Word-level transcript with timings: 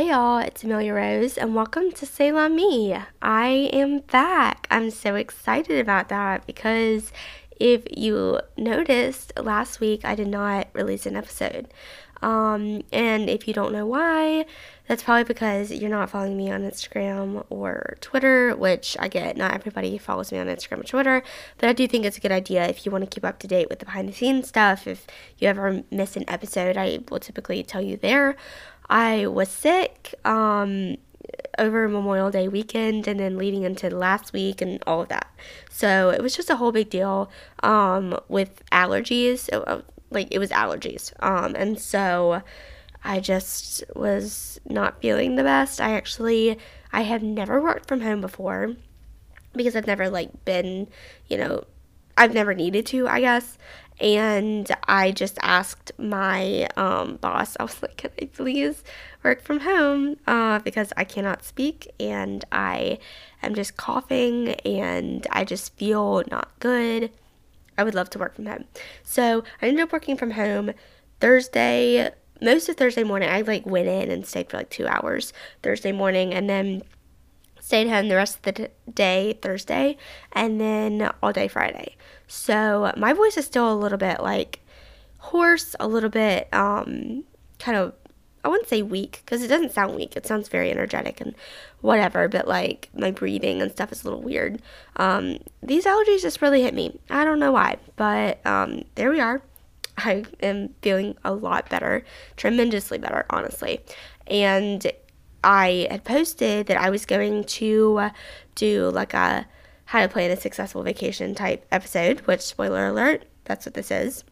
Hey 0.00 0.08
y'all, 0.08 0.38
it's 0.38 0.64
Amelia 0.64 0.94
Rose, 0.94 1.36
and 1.36 1.54
welcome 1.54 1.92
to 1.92 2.32
La 2.32 2.48
Me. 2.48 2.96
I 3.20 3.48
am 3.70 3.98
back. 3.98 4.66
I'm 4.70 4.90
so 4.90 5.14
excited 5.14 5.78
about 5.78 6.08
that 6.08 6.46
because 6.46 7.12
if 7.60 7.82
you 7.94 8.40
noticed, 8.56 9.38
last 9.38 9.78
week 9.78 10.02
I 10.02 10.14
did 10.14 10.28
not 10.28 10.68
release 10.72 11.04
an 11.04 11.16
episode. 11.16 11.68
Um, 12.22 12.82
and 12.92 13.28
if 13.28 13.46
you 13.46 13.52
don't 13.52 13.72
know 13.72 13.84
why, 13.84 14.46
that's 14.88 15.02
probably 15.02 15.24
because 15.24 15.70
you're 15.70 15.90
not 15.90 16.10
following 16.10 16.36
me 16.36 16.50
on 16.50 16.62
Instagram 16.62 17.44
or 17.50 17.96
Twitter, 18.00 18.56
which 18.56 18.96
I 18.98 19.08
get 19.08 19.36
not 19.36 19.52
everybody 19.52 19.98
follows 19.98 20.32
me 20.32 20.38
on 20.38 20.46
Instagram 20.46 20.80
or 20.80 20.84
Twitter, 20.84 21.22
but 21.58 21.68
I 21.68 21.72
do 21.72 21.86
think 21.86 22.04
it's 22.04 22.16
a 22.16 22.20
good 22.20 22.32
idea 22.32 22.66
if 22.66 22.84
you 22.84 22.92
want 22.92 23.04
to 23.04 23.10
keep 23.10 23.24
up 23.24 23.38
to 23.40 23.46
date 23.46 23.68
with 23.68 23.80
the 23.80 23.84
behind 23.84 24.08
the 24.08 24.12
scenes 24.12 24.48
stuff. 24.48 24.86
If 24.86 25.06
you 25.38 25.48
ever 25.48 25.82
miss 25.90 26.16
an 26.16 26.24
episode, 26.26 26.76
I 26.76 27.00
will 27.10 27.20
typically 27.20 27.62
tell 27.62 27.82
you 27.82 27.96
there. 27.96 28.36
I 28.90 29.28
was 29.28 29.48
sick 29.48 30.14
um, 30.24 30.96
over 31.58 31.88
Memorial 31.88 32.30
Day 32.30 32.48
weekend 32.48 33.06
and 33.06 33.20
then 33.20 33.38
leading 33.38 33.62
into 33.62 33.88
last 33.88 34.32
week 34.32 34.60
and 34.60 34.82
all 34.86 35.02
of 35.02 35.08
that. 35.08 35.28
So 35.70 36.10
it 36.10 36.20
was 36.20 36.34
just 36.34 36.50
a 36.50 36.56
whole 36.56 36.72
big 36.72 36.90
deal 36.90 37.30
um, 37.62 38.18
with 38.28 38.62
allergies. 38.72 39.48
Uh, 39.52 39.82
like 40.10 40.26
it 40.32 40.40
was 40.40 40.50
allergies. 40.50 41.12
Um, 41.20 41.54
and 41.54 41.78
so 41.78 42.42
I 43.04 43.20
just 43.20 43.84
was 43.94 44.60
not 44.64 45.00
feeling 45.00 45.36
the 45.36 45.44
best. 45.44 45.80
I 45.80 45.92
actually, 45.92 46.58
I 46.92 47.02
have 47.02 47.22
never 47.22 47.62
worked 47.62 47.86
from 47.86 48.00
home 48.00 48.20
before 48.20 48.74
because 49.52 49.76
I've 49.76 49.86
never 49.86 50.10
like 50.10 50.44
been, 50.44 50.88
you 51.28 51.38
know, 51.38 51.64
I've 52.16 52.34
never 52.34 52.54
needed 52.54 52.86
to, 52.86 53.06
I 53.06 53.20
guess 53.20 53.56
and 54.00 54.70
I 54.88 55.10
just 55.10 55.38
asked 55.42 55.92
my 55.98 56.68
um, 56.76 57.16
boss, 57.16 57.56
I 57.60 57.64
was 57.64 57.82
like, 57.82 57.98
can 57.98 58.10
I 58.20 58.26
please 58.26 58.82
work 59.22 59.42
from 59.42 59.60
home 59.60 60.16
uh, 60.26 60.60
because 60.60 60.92
I 60.96 61.04
cannot 61.04 61.44
speak 61.44 61.92
and 62.00 62.44
I 62.50 62.98
am 63.42 63.54
just 63.54 63.76
coughing 63.76 64.50
and 64.64 65.26
I 65.30 65.44
just 65.44 65.76
feel 65.76 66.22
not 66.30 66.48
good. 66.60 67.10
I 67.76 67.84
would 67.84 67.94
love 67.94 68.10
to 68.10 68.18
work 68.18 68.34
from 68.34 68.46
home. 68.46 68.64
So 69.02 69.44
I 69.60 69.68
ended 69.68 69.82
up 69.82 69.92
working 69.92 70.16
from 70.16 70.32
home 70.32 70.72
Thursday, 71.20 72.10
most 72.40 72.68
of 72.68 72.76
Thursday 72.76 73.04
morning. 73.04 73.28
I 73.28 73.42
like 73.42 73.66
went 73.66 73.88
in 73.88 74.10
and 74.10 74.26
stayed 74.26 74.48
for 74.48 74.56
like 74.56 74.70
two 74.70 74.86
hours 74.86 75.32
Thursday 75.62 75.92
morning 75.92 76.32
and 76.32 76.48
then 76.48 76.82
stayed 77.70 77.88
home 77.88 78.08
the 78.08 78.16
rest 78.16 78.34
of 78.34 78.54
the 78.54 78.68
day 78.92 79.38
Thursday 79.40 79.96
and 80.32 80.60
then 80.60 81.08
all 81.22 81.32
day 81.32 81.46
Friday. 81.46 81.94
So 82.26 82.92
my 82.96 83.12
voice 83.12 83.36
is 83.36 83.44
still 83.44 83.72
a 83.72 83.78
little 83.78 83.96
bit 83.96 84.20
like 84.20 84.58
hoarse, 85.18 85.76
a 85.78 85.86
little 85.86 86.10
bit 86.10 86.52
um 86.52 87.22
kind 87.60 87.78
of 87.78 87.94
I 88.42 88.48
wouldn't 88.48 88.68
say 88.68 88.82
weak 88.82 89.22
because 89.24 89.44
it 89.44 89.46
doesn't 89.46 89.70
sound 89.70 89.94
weak. 89.94 90.16
It 90.16 90.26
sounds 90.26 90.48
very 90.48 90.68
energetic 90.72 91.20
and 91.20 91.36
whatever, 91.80 92.26
but 92.26 92.48
like 92.48 92.88
my 92.92 93.12
breathing 93.12 93.62
and 93.62 93.70
stuff 93.70 93.92
is 93.92 94.02
a 94.02 94.04
little 94.08 94.22
weird. 94.22 94.60
Um, 94.96 95.38
these 95.62 95.84
allergies 95.84 96.22
just 96.22 96.42
really 96.42 96.62
hit 96.62 96.74
me. 96.74 96.98
I 97.08 97.24
don't 97.24 97.38
know 97.38 97.52
why, 97.52 97.76
but 97.94 98.44
um, 98.44 98.82
there 98.96 99.10
we 99.10 99.20
are. 99.20 99.42
I 99.96 100.24
am 100.42 100.70
feeling 100.82 101.16
a 101.22 101.32
lot 101.34 101.68
better, 101.68 102.04
tremendously 102.36 102.98
better, 102.98 103.26
honestly. 103.30 103.80
And 104.26 104.90
I 105.42 105.86
had 105.90 106.04
posted 106.04 106.66
that 106.66 106.80
I 106.80 106.90
was 106.90 107.06
going 107.06 107.44
to 107.44 108.10
do 108.54 108.90
like 108.90 109.14
a 109.14 109.46
how 109.86 110.02
to 110.02 110.08
plan 110.08 110.30
a 110.30 110.36
successful 110.36 110.82
vacation 110.84 111.34
type 111.34 111.66
episode, 111.72 112.20
which 112.20 112.42
spoiler 112.42 112.86
alert, 112.86 113.24
that's 113.44 113.66
what 113.66 113.74
this 113.74 113.90
is. 113.90 114.22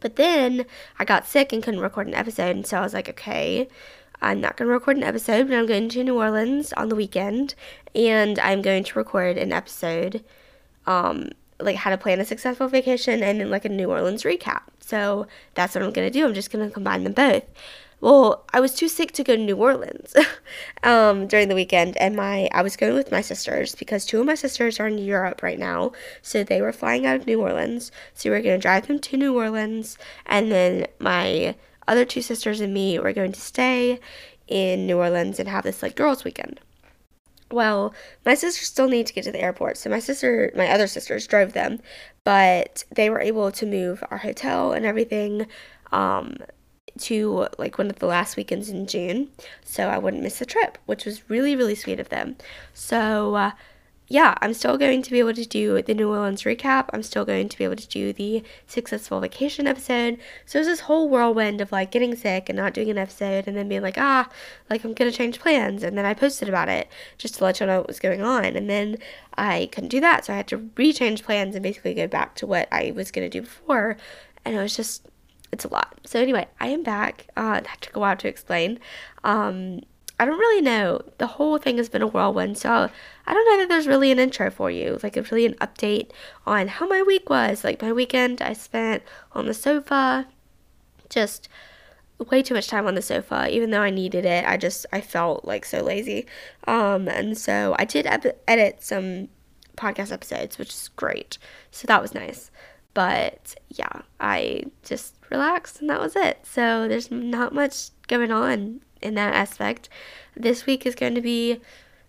But 0.00 0.14
then 0.14 0.66
I 1.00 1.04
got 1.04 1.26
sick 1.26 1.52
and 1.52 1.62
couldn't 1.62 1.80
record 1.80 2.06
an 2.06 2.14
episode, 2.14 2.54
and 2.54 2.66
so 2.66 2.78
I 2.78 2.82
was 2.82 2.94
like, 2.94 3.08
okay, 3.08 3.68
I'm 4.22 4.40
not 4.40 4.56
going 4.56 4.68
to 4.68 4.72
record 4.72 4.96
an 4.96 5.02
episode, 5.02 5.48
but 5.48 5.56
I'm 5.56 5.66
going 5.66 5.88
to 5.88 6.04
New 6.04 6.16
Orleans 6.16 6.72
on 6.74 6.88
the 6.88 6.94
weekend, 6.94 7.56
and 7.94 8.38
I'm 8.38 8.62
going 8.62 8.84
to 8.84 8.98
record 8.98 9.36
an 9.36 9.52
episode, 9.52 10.24
um, 10.86 11.30
like 11.60 11.76
how 11.76 11.90
to 11.90 11.98
plan 11.98 12.20
a 12.20 12.24
successful 12.24 12.68
vacation 12.68 13.22
and 13.22 13.40
then 13.40 13.50
like 13.50 13.64
a 13.64 13.68
New 13.68 13.90
Orleans 13.90 14.22
recap. 14.22 14.62
So 14.80 15.26
that's 15.54 15.74
what 15.74 15.84
I'm 15.84 15.92
to 16.10 16.18
do. 16.18 16.24
I'm 16.24 16.34
just 16.34 16.50
to 16.66 16.72
combine 16.72 17.04
them 17.04 17.12
both. 17.12 17.44
Well, 18.00 18.44
I 18.52 18.60
was 18.60 18.74
too 18.74 18.86
sick 18.86 19.10
to 19.12 19.24
go 19.24 19.34
to 19.34 19.42
New 19.42 19.56
Orleans 19.56 20.14
um, 20.84 21.26
during 21.26 21.48
the 21.48 21.56
weekend, 21.56 21.96
and 21.96 22.14
my 22.14 22.48
I 22.52 22.62
was 22.62 22.76
going 22.76 22.94
with 22.94 23.10
my 23.10 23.20
sisters 23.20 23.74
because 23.74 24.06
two 24.06 24.20
of 24.20 24.26
my 24.26 24.36
sisters 24.36 24.78
are 24.78 24.86
in 24.86 24.98
Europe 24.98 25.42
right 25.42 25.58
now, 25.58 25.90
so 26.22 26.44
they 26.44 26.62
were 26.62 26.72
flying 26.72 27.06
out 27.06 27.16
of 27.16 27.26
New 27.26 27.40
Orleans. 27.40 27.90
So 28.14 28.30
we 28.30 28.36
are 28.36 28.42
to 28.42 28.62
drive 28.62 28.86
them 28.86 29.00
to 29.00 29.16
New 29.16 29.36
Orleans, 29.36 29.98
and 30.26 30.52
then 30.52 30.86
my 31.00 31.56
other 31.88 32.04
two 32.04 32.22
sisters 32.22 32.60
and 32.60 32.72
me 32.72 33.00
were 33.00 33.12
going 33.12 33.32
to 33.32 33.40
stay 33.40 33.98
in 34.46 34.86
New 34.86 34.98
Orleans 34.98 35.40
and 35.40 35.48
have 35.48 35.64
this 35.64 35.82
like 35.82 35.96
girls' 35.96 36.22
weekend. 36.22 36.60
Well, 37.50 37.94
my 38.26 38.34
sisters 38.34 38.66
still 38.66 38.88
need 38.88 39.06
to 39.06 39.12
get 39.12 39.24
to 39.24 39.32
the 39.32 39.40
airport, 39.40 39.78
so 39.78 39.88
my 39.88 40.00
sister, 40.00 40.52
my 40.54 40.68
other 40.68 40.86
sisters, 40.86 41.26
drove 41.26 41.54
them, 41.54 41.80
but 42.24 42.84
they 42.94 43.08
were 43.08 43.20
able 43.20 43.50
to 43.52 43.64
move 43.66 44.04
our 44.10 44.18
hotel 44.18 44.72
and 44.72 44.84
everything 44.84 45.46
um, 45.90 46.36
to 46.98 47.46
like 47.58 47.78
one 47.78 47.88
of 47.88 48.00
the 48.00 48.06
last 48.06 48.36
weekends 48.36 48.68
in 48.68 48.86
June, 48.86 49.30
so 49.64 49.88
I 49.88 49.96
wouldn't 49.96 50.22
miss 50.22 50.38
the 50.38 50.46
trip, 50.46 50.76
which 50.84 51.06
was 51.06 51.30
really, 51.30 51.56
really 51.56 51.74
sweet 51.74 52.00
of 52.00 52.10
them. 52.10 52.36
So, 52.74 53.34
uh, 53.34 53.52
yeah, 54.08 54.34
I'm 54.40 54.54
still 54.54 54.78
going 54.78 55.02
to 55.02 55.10
be 55.10 55.18
able 55.18 55.34
to 55.34 55.44
do 55.44 55.82
the 55.82 55.92
New 55.92 56.08
Orleans 56.08 56.42
recap. 56.44 56.88
I'm 56.94 57.02
still 57.02 57.26
going 57.26 57.48
to 57.50 57.58
be 57.58 57.64
able 57.64 57.76
to 57.76 57.88
do 57.88 58.14
the 58.14 58.42
successful 58.66 59.20
vacation 59.20 59.66
episode. 59.66 60.18
So 60.46 60.58
it 60.58 60.60
was 60.60 60.68
this 60.68 60.80
whole 60.80 61.10
whirlwind 61.10 61.60
of 61.60 61.70
like 61.72 61.90
getting 61.90 62.16
sick 62.16 62.48
and 62.48 62.56
not 62.56 62.72
doing 62.72 62.88
an 62.88 62.96
episode 62.96 63.46
and 63.46 63.54
then 63.54 63.68
being 63.68 63.82
like, 63.82 63.98
ah, 63.98 64.30
like 64.70 64.82
I'm 64.82 64.94
gonna 64.94 65.12
change 65.12 65.38
plans. 65.38 65.82
And 65.82 65.96
then 65.96 66.06
I 66.06 66.14
posted 66.14 66.48
about 66.48 66.70
it 66.70 66.88
just 67.18 67.34
to 67.36 67.44
let 67.44 67.60
y'all 67.60 67.68
know 67.68 67.78
what 67.78 67.88
was 67.88 68.00
going 68.00 68.22
on. 68.22 68.44
And 68.44 68.68
then 68.70 68.96
I 69.36 69.68
couldn't 69.72 69.90
do 69.90 70.00
that. 70.00 70.24
So 70.24 70.32
I 70.32 70.36
had 70.36 70.48
to 70.48 70.58
rechange 70.58 71.22
plans 71.22 71.54
and 71.54 71.62
basically 71.62 71.92
go 71.92 72.06
back 72.06 72.34
to 72.36 72.46
what 72.46 72.66
I 72.72 72.92
was 72.96 73.10
gonna 73.10 73.28
do 73.28 73.42
before. 73.42 73.98
And 74.44 74.56
it 74.56 74.60
was 74.60 74.74
just 74.74 75.06
it's 75.52 75.64
a 75.64 75.68
lot. 75.68 76.00
So 76.04 76.18
anyway, 76.18 76.46
I 76.60 76.68
am 76.68 76.82
back. 76.82 77.26
Uh, 77.36 77.60
that 77.60 77.78
took 77.80 77.96
a 77.96 78.00
while 78.00 78.16
to 78.16 78.28
explain. 78.28 78.78
Um, 79.24 79.80
I 80.18 80.24
don't 80.24 80.38
really 80.38 80.62
know. 80.62 81.00
The 81.18 81.26
whole 81.28 81.58
thing 81.58 81.76
has 81.76 81.88
been 81.88 82.02
a 82.02 82.06
whirlwind, 82.06 82.58
so 82.58 82.90
I 83.26 83.34
don't 83.34 83.46
know 83.46 83.58
that 83.58 83.68
there's 83.68 83.86
really 83.86 84.10
an 84.10 84.18
intro 84.18 84.50
for 84.50 84.70
you, 84.70 84.98
like 85.02 85.16
it's 85.16 85.30
really 85.30 85.46
an 85.46 85.54
update 85.54 86.10
on 86.44 86.68
how 86.68 86.88
my 86.88 87.02
week 87.02 87.30
was. 87.30 87.62
Like 87.62 87.80
my 87.80 87.92
weekend, 87.92 88.42
I 88.42 88.52
spent 88.52 89.02
on 89.32 89.46
the 89.46 89.54
sofa, 89.54 90.26
just 91.08 91.48
way 92.18 92.42
too 92.42 92.54
much 92.54 92.66
time 92.66 92.86
on 92.86 92.96
the 92.96 93.02
sofa. 93.02 93.48
Even 93.50 93.70
though 93.70 93.82
I 93.82 93.90
needed 93.90 94.24
it, 94.24 94.44
I 94.44 94.56
just 94.56 94.86
I 94.92 95.00
felt 95.00 95.44
like 95.44 95.64
so 95.64 95.82
lazy. 95.82 96.26
Um, 96.66 97.08
and 97.08 97.38
so 97.38 97.76
I 97.78 97.84
did 97.84 98.06
edit 98.46 98.82
some 98.82 99.28
podcast 99.76 100.12
episodes, 100.12 100.58
which 100.58 100.70
is 100.70 100.90
great. 100.96 101.38
So 101.70 101.86
that 101.86 102.02
was 102.02 102.12
nice. 102.14 102.50
But 102.98 103.54
yeah, 103.68 104.02
I 104.18 104.64
just 104.82 105.14
relaxed 105.30 105.80
and 105.80 105.88
that 105.88 106.00
was 106.00 106.16
it. 106.16 106.40
So 106.42 106.88
there's 106.88 107.12
not 107.12 107.54
much 107.54 107.90
going 108.08 108.32
on 108.32 108.80
in 109.00 109.14
that 109.14 109.36
aspect. 109.36 109.88
This 110.34 110.66
week 110.66 110.84
is 110.84 110.96
going 110.96 111.14
to 111.14 111.20
be 111.20 111.60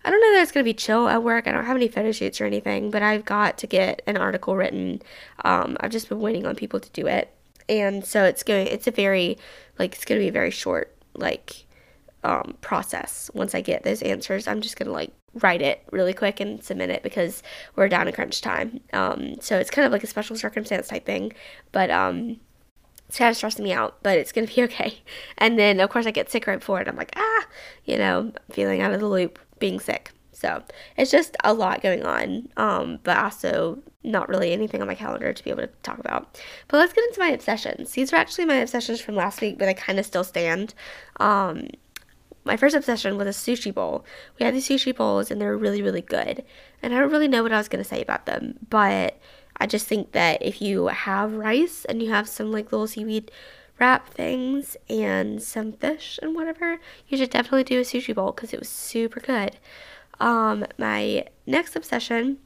I 0.04 0.10
don't 0.10 0.20
know 0.20 0.34
that 0.34 0.42
it's 0.42 0.52
going 0.52 0.64
to 0.64 0.68
be 0.68 0.74
chill 0.74 1.08
at 1.08 1.22
work. 1.22 1.48
I 1.48 1.52
don't 1.52 1.66
have 1.66 1.76
any 1.76 1.90
photo 1.90 2.12
shoots 2.12 2.42
or 2.42 2.46
anything, 2.46 2.90
but 2.90 3.04
I've 3.04 3.24
got 3.24 3.60
to 3.60 3.68
get 3.68 4.02
an 4.08 4.18
article 4.18 4.56
written. 4.56 5.04
Um, 5.46 5.78
I've 5.80 5.92
just 5.92 6.10
been 6.10 6.22
waiting 6.22 6.48
on 6.48 6.56
people 6.56 6.80
to 6.80 6.90
do 6.90 7.06
it. 7.06 7.32
And 7.68 8.04
so 8.04 8.24
it's 8.24 8.42
going 8.42 8.66
it's 8.66 8.88
a 8.88 8.92
very 8.92 9.38
like 9.78 9.94
it's 9.94 10.06
going 10.06 10.20
to 10.20 10.26
be 10.26 10.30
a 10.30 10.32
very 10.32 10.50
short 10.50 10.92
like 11.14 11.68
um, 12.24 12.58
process. 12.62 13.30
Once 13.36 13.54
I 13.54 13.62
get 13.62 13.84
those 13.84 14.02
answers, 14.02 14.48
I'm 14.48 14.62
just 14.62 14.76
going 14.76 14.88
to 14.88 14.94
like 14.94 15.12
write 15.34 15.62
it 15.62 15.84
really 15.92 16.14
quick 16.14 16.40
and 16.40 16.64
submit 16.64 16.90
it 16.90 17.04
because 17.04 17.44
we're 17.76 17.90
down 17.90 18.08
in 18.08 18.14
crunch 18.14 18.42
time. 18.42 18.80
Um, 18.94 19.36
so 19.42 19.58
it's 19.58 19.70
kind 19.70 19.86
of 19.86 19.92
like 19.92 20.04
a 20.04 20.08
special 20.08 20.36
circumstance 20.36 20.88
type 20.88 21.06
thing, 21.06 21.34
but 21.72 21.90
um, 21.92 22.40
it's 23.08 23.18
kind 23.18 23.30
of 23.30 23.38
stressing 23.38 23.64
me 23.64 23.74
out, 23.74 23.98
but 24.04 24.18
it's 24.18 24.32
gonna 24.32 24.48
be 24.48 24.64
okay. 24.64 25.00
And 25.38 25.58
then 25.58 25.80
of 25.80 25.90
course 25.90 26.06
I 26.06 26.12
get 26.12 26.32
sick 26.32 26.48
right 26.48 26.60
before 26.60 26.82
it. 26.82 26.88
I'm 26.88 26.96
like 26.96 27.14
ah, 27.16 27.46
you 27.86 27.98
know, 27.98 28.32
feeling 28.52 28.82
out 28.82 28.94
of 28.94 29.00
the 29.00 29.08
loop, 29.08 29.40
being 29.60 29.80
sick. 29.80 30.12
So 30.40 30.64
it's 30.96 31.12
just 31.12 31.36
a 31.44 31.54
lot 31.54 31.82
going 31.82 32.06
on, 32.06 32.48
um, 32.56 33.00
but 33.04 33.18
also 33.18 33.80
not 34.04 34.30
really 34.30 34.54
anything 34.54 34.80
on 34.80 34.88
my 34.88 34.96
calendar 34.96 35.34
to 35.34 35.44
be 35.44 35.50
able 35.50 35.64
to 35.64 35.70
talk 35.84 36.00
about. 36.00 36.40
But 36.70 36.78
let's 36.78 36.94
get 36.94 37.04
into 37.04 37.20
my 37.20 37.28
obsessions. 37.28 37.92
These 37.92 38.14
are 38.14 38.16
actually 38.16 38.46
my 38.46 38.56
obsessions 38.56 39.02
from 39.02 39.16
last 39.16 39.42
week, 39.42 39.58
but 39.60 39.66
they 39.66 39.74
kind 39.74 40.00
of 40.00 40.06
still 40.06 40.24
stand. 40.24 40.74
Um, 41.20 41.68
my 42.44 42.58
first 42.58 42.76
obsession 42.76 43.18
was 43.18 43.28
a 43.28 43.32
sushi 43.32 43.74
bowl. 43.74 44.06
We 44.40 44.46
had 44.46 44.56
these 44.56 44.68
sushi 44.68 44.96
bowls 44.96 45.30
and 45.30 45.40
they 45.40 45.46
were 45.46 45.58
really, 45.58 45.82
really 45.82 46.02
good. 46.02 46.44
And 46.82 46.94
I 46.94 47.00
don't 47.00 47.12
really 47.12 47.28
know 47.28 47.44
what 47.44 47.52
I 47.52 47.58
was 47.58 47.68
going 47.68 47.84
to 47.84 47.90
say 47.90 48.02
about 48.02 48.26
them, 48.26 48.60
but 48.70 49.20
I 49.58 49.68
just 49.68 49.88
think 49.88 50.14
that 50.14 50.42
if 50.42 50.62
you 50.62 50.88
have 50.88 51.34
rice 51.34 51.86
and 51.86 52.02
you 52.02 52.10
have 52.12 52.30
some 52.30 52.52
like 52.52 52.72
little 52.72 52.88
seaweed 52.88 53.32
wrap 53.80 54.10
things 54.10 54.78
and 54.90 55.42
some 55.42 55.74
fish 55.74 56.20
and 56.22 56.36
whatever, 56.36 56.80
you 57.08 57.18
should 57.18 57.30
definitely 57.30 57.64
do 57.64 57.80
a 57.80 57.84
sushi 57.84 58.16
bowl 58.16 58.32
because 58.32 58.54
it 58.54 58.60
was 58.60 58.70
super 58.70 59.20
good. 59.20 59.58
Um, 60.20 60.66
my 60.78 61.26
next 61.46 61.76
obsession 61.76 62.40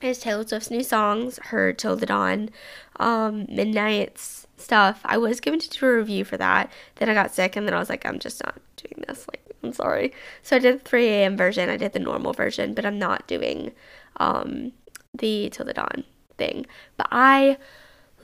is 0.00 0.18
Taylor 0.18 0.46
Swift's 0.46 0.70
new 0.70 0.82
songs, 0.82 1.38
her 1.44 1.72
Till 1.72 1.96
the 1.96 2.06
Dawn, 2.06 2.50
um, 2.96 3.46
Midnights 3.48 4.46
stuff. 4.56 5.00
I 5.04 5.18
was 5.18 5.40
given 5.40 5.60
to 5.60 5.68
do 5.68 5.86
a 5.86 5.96
review 5.96 6.24
for 6.24 6.36
that. 6.36 6.70
Then 6.96 7.08
I 7.08 7.14
got 7.14 7.34
sick 7.34 7.56
and 7.56 7.66
then 7.66 7.74
I 7.74 7.78
was 7.78 7.88
like, 7.88 8.04
I'm 8.04 8.18
just 8.18 8.42
not 8.44 8.56
doing 8.88 9.04
this. 9.08 9.26
Like, 9.28 9.44
I'm 9.62 9.72
sorry. 9.72 10.12
So 10.42 10.56
I 10.56 10.58
did 10.58 10.80
the 10.80 10.84
3 10.84 11.06
a.m. 11.08 11.36
version, 11.36 11.68
I 11.68 11.76
did 11.76 11.92
the 11.92 11.98
normal 11.98 12.32
version, 12.32 12.74
but 12.74 12.84
I'm 12.84 12.98
not 12.98 13.26
doing 13.26 13.72
um, 14.16 14.72
the 15.12 15.50
Till 15.50 15.66
the 15.66 15.72
Dawn 15.72 16.04
thing. 16.38 16.66
But 16.96 17.08
I 17.10 17.58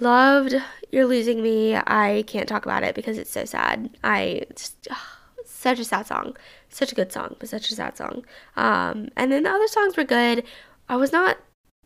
loved 0.00 0.54
You're 0.90 1.06
Losing 1.06 1.42
Me. 1.42 1.76
I 1.76 2.24
can't 2.26 2.48
talk 2.48 2.64
about 2.64 2.82
it 2.82 2.94
because 2.94 3.18
it's 3.18 3.30
so 3.30 3.44
sad. 3.44 3.90
I 4.02 4.44
just, 4.54 4.88
such 5.44 5.78
a 5.78 5.84
sad 5.84 6.06
song. 6.06 6.36
Such 6.68 6.92
a 6.92 6.94
good 6.94 7.12
song, 7.12 7.36
but 7.38 7.48
such 7.48 7.70
a 7.70 7.74
sad 7.74 7.96
song. 7.96 8.24
Um, 8.56 9.08
and 9.16 9.30
then 9.30 9.42
the 9.42 9.50
other 9.50 9.68
songs 9.68 9.96
were 9.96 10.04
good. 10.04 10.44
I 10.88 10.96
was 10.96 11.12
not 11.12 11.38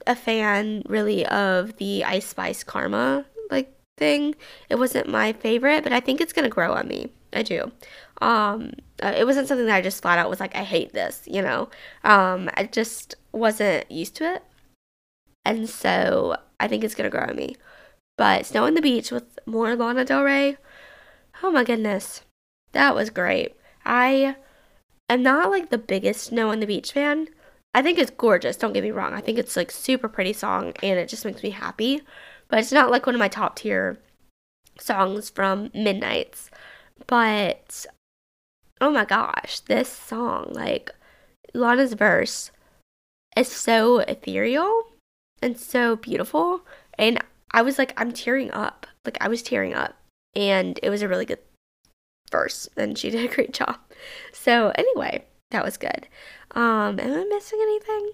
a 0.06 0.14
fan 0.14 0.82
really 0.86 1.24
of 1.26 1.76
the 1.76 2.04
Ice 2.04 2.26
Spice 2.26 2.62
Karma 2.64 3.24
like 3.50 3.74
thing. 3.96 4.34
It 4.68 4.76
wasn't 4.76 5.08
my 5.08 5.32
favorite, 5.32 5.82
but 5.82 5.92
I 5.92 6.00
think 6.00 6.20
it's 6.20 6.32
gonna 6.32 6.48
grow 6.48 6.72
on 6.72 6.88
me. 6.88 7.12
I 7.32 7.42
do. 7.42 7.72
Um, 8.24 8.72
uh, 9.02 9.12
it 9.14 9.26
wasn't 9.26 9.48
something 9.48 9.66
that 9.66 9.76
I 9.76 9.82
just 9.82 10.00
flat 10.00 10.18
out 10.18 10.30
was 10.30 10.40
like, 10.40 10.56
I 10.56 10.62
hate 10.62 10.94
this, 10.94 11.22
you 11.26 11.42
know. 11.42 11.68
Um, 12.04 12.48
I 12.54 12.64
just 12.64 13.16
wasn't 13.32 13.90
used 13.90 14.16
to 14.16 14.36
it, 14.36 14.42
and 15.44 15.68
so 15.68 16.34
I 16.58 16.66
think 16.66 16.82
it's 16.82 16.94
gonna 16.94 17.10
grow 17.10 17.26
on 17.28 17.36
me. 17.36 17.56
But 18.16 18.46
Snow 18.46 18.64
on 18.64 18.72
the 18.72 18.80
Beach 18.80 19.10
with 19.10 19.38
more 19.44 19.76
Lana 19.76 20.06
Del 20.06 20.22
Rey. 20.22 20.56
Oh 21.42 21.50
my 21.50 21.64
goodness, 21.64 22.22
that 22.72 22.94
was 22.94 23.10
great. 23.10 23.56
I 23.84 24.36
am 25.10 25.22
not 25.22 25.50
like 25.50 25.68
the 25.68 25.76
biggest 25.76 26.24
Snow 26.24 26.48
on 26.50 26.60
the 26.60 26.66
Beach 26.66 26.92
fan. 26.92 27.28
I 27.74 27.82
think 27.82 27.98
it's 27.98 28.10
gorgeous, 28.10 28.56
don't 28.56 28.72
get 28.72 28.84
me 28.84 28.90
wrong. 28.90 29.12
I 29.12 29.20
think 29.20 29.36
it's 29.36 29.54
like 29.54 29.70
super 29.70 30.08
pretty 30.08 30.32
song 30.32 30.72
and 30.82 30.98
it 30.98 31.10
just 31.10 31.26
makes 31.26 31.42
me 31.42 31.50
happy. 31.50 32.00
But 32.48 32.60
it's 32.60 32.72
not 32.72 32.90
like 32.90 33.04
one 33.04 33.14
of 33.14 33.18
my 33.18 33.28
top 33.28 33.56
tier 33.56 33.98
songs 34.78 35.28
from 35.28 35.70
Midnights. 35.74 36.50
But 37.06 37.84
oh 38.80 38.90
my 38.90 39.04
gosh, 39.04 39.60
this 39.60 39.88
song, 39.88 40.50
like 40.52 40.90
Lana's 41.54 41.94
verse 41.94 42.50
is 43.36 43.48
so 43.48 44.00
ethereal 44.00 44.86
and 45.42 45.58
so 45.58 45.96
beautiful. 45.96 46.62
And 46.98 47.18
I 47.52 47.62
was 47.62 47.78
like, 47.78 47.92
I'm 47.96 48.12
tearing 48.12 48.50
up. 48.52 48.86
Like 49.04 49.18
I 49.20 49.28
was 49.28 49.42
tearing 49.42 49.74
up. 49.74 49.94
And 50.34 50.78
it 50.82 50.90
was 50.90 51.02
a 51.02 51.08
really 51.08 51.24
good 51.24 51.38
verse 52.30 52.68
and 52.76 52.98
she 52.98 53.10
did 53.10 53.30
a 53.30 53.34
great 53.34 53.52
job. 53.52 53.78
So 54.32 54.72
anyway, 54.74 55.24
that 55.50 55.64
was 55.64 55.76
good. 55.76 56.08
Um, 56.52 56.98
am 56.98 57.12
I 57.12 57.24
missing 57.24 57.58
anything? 57.62 58.12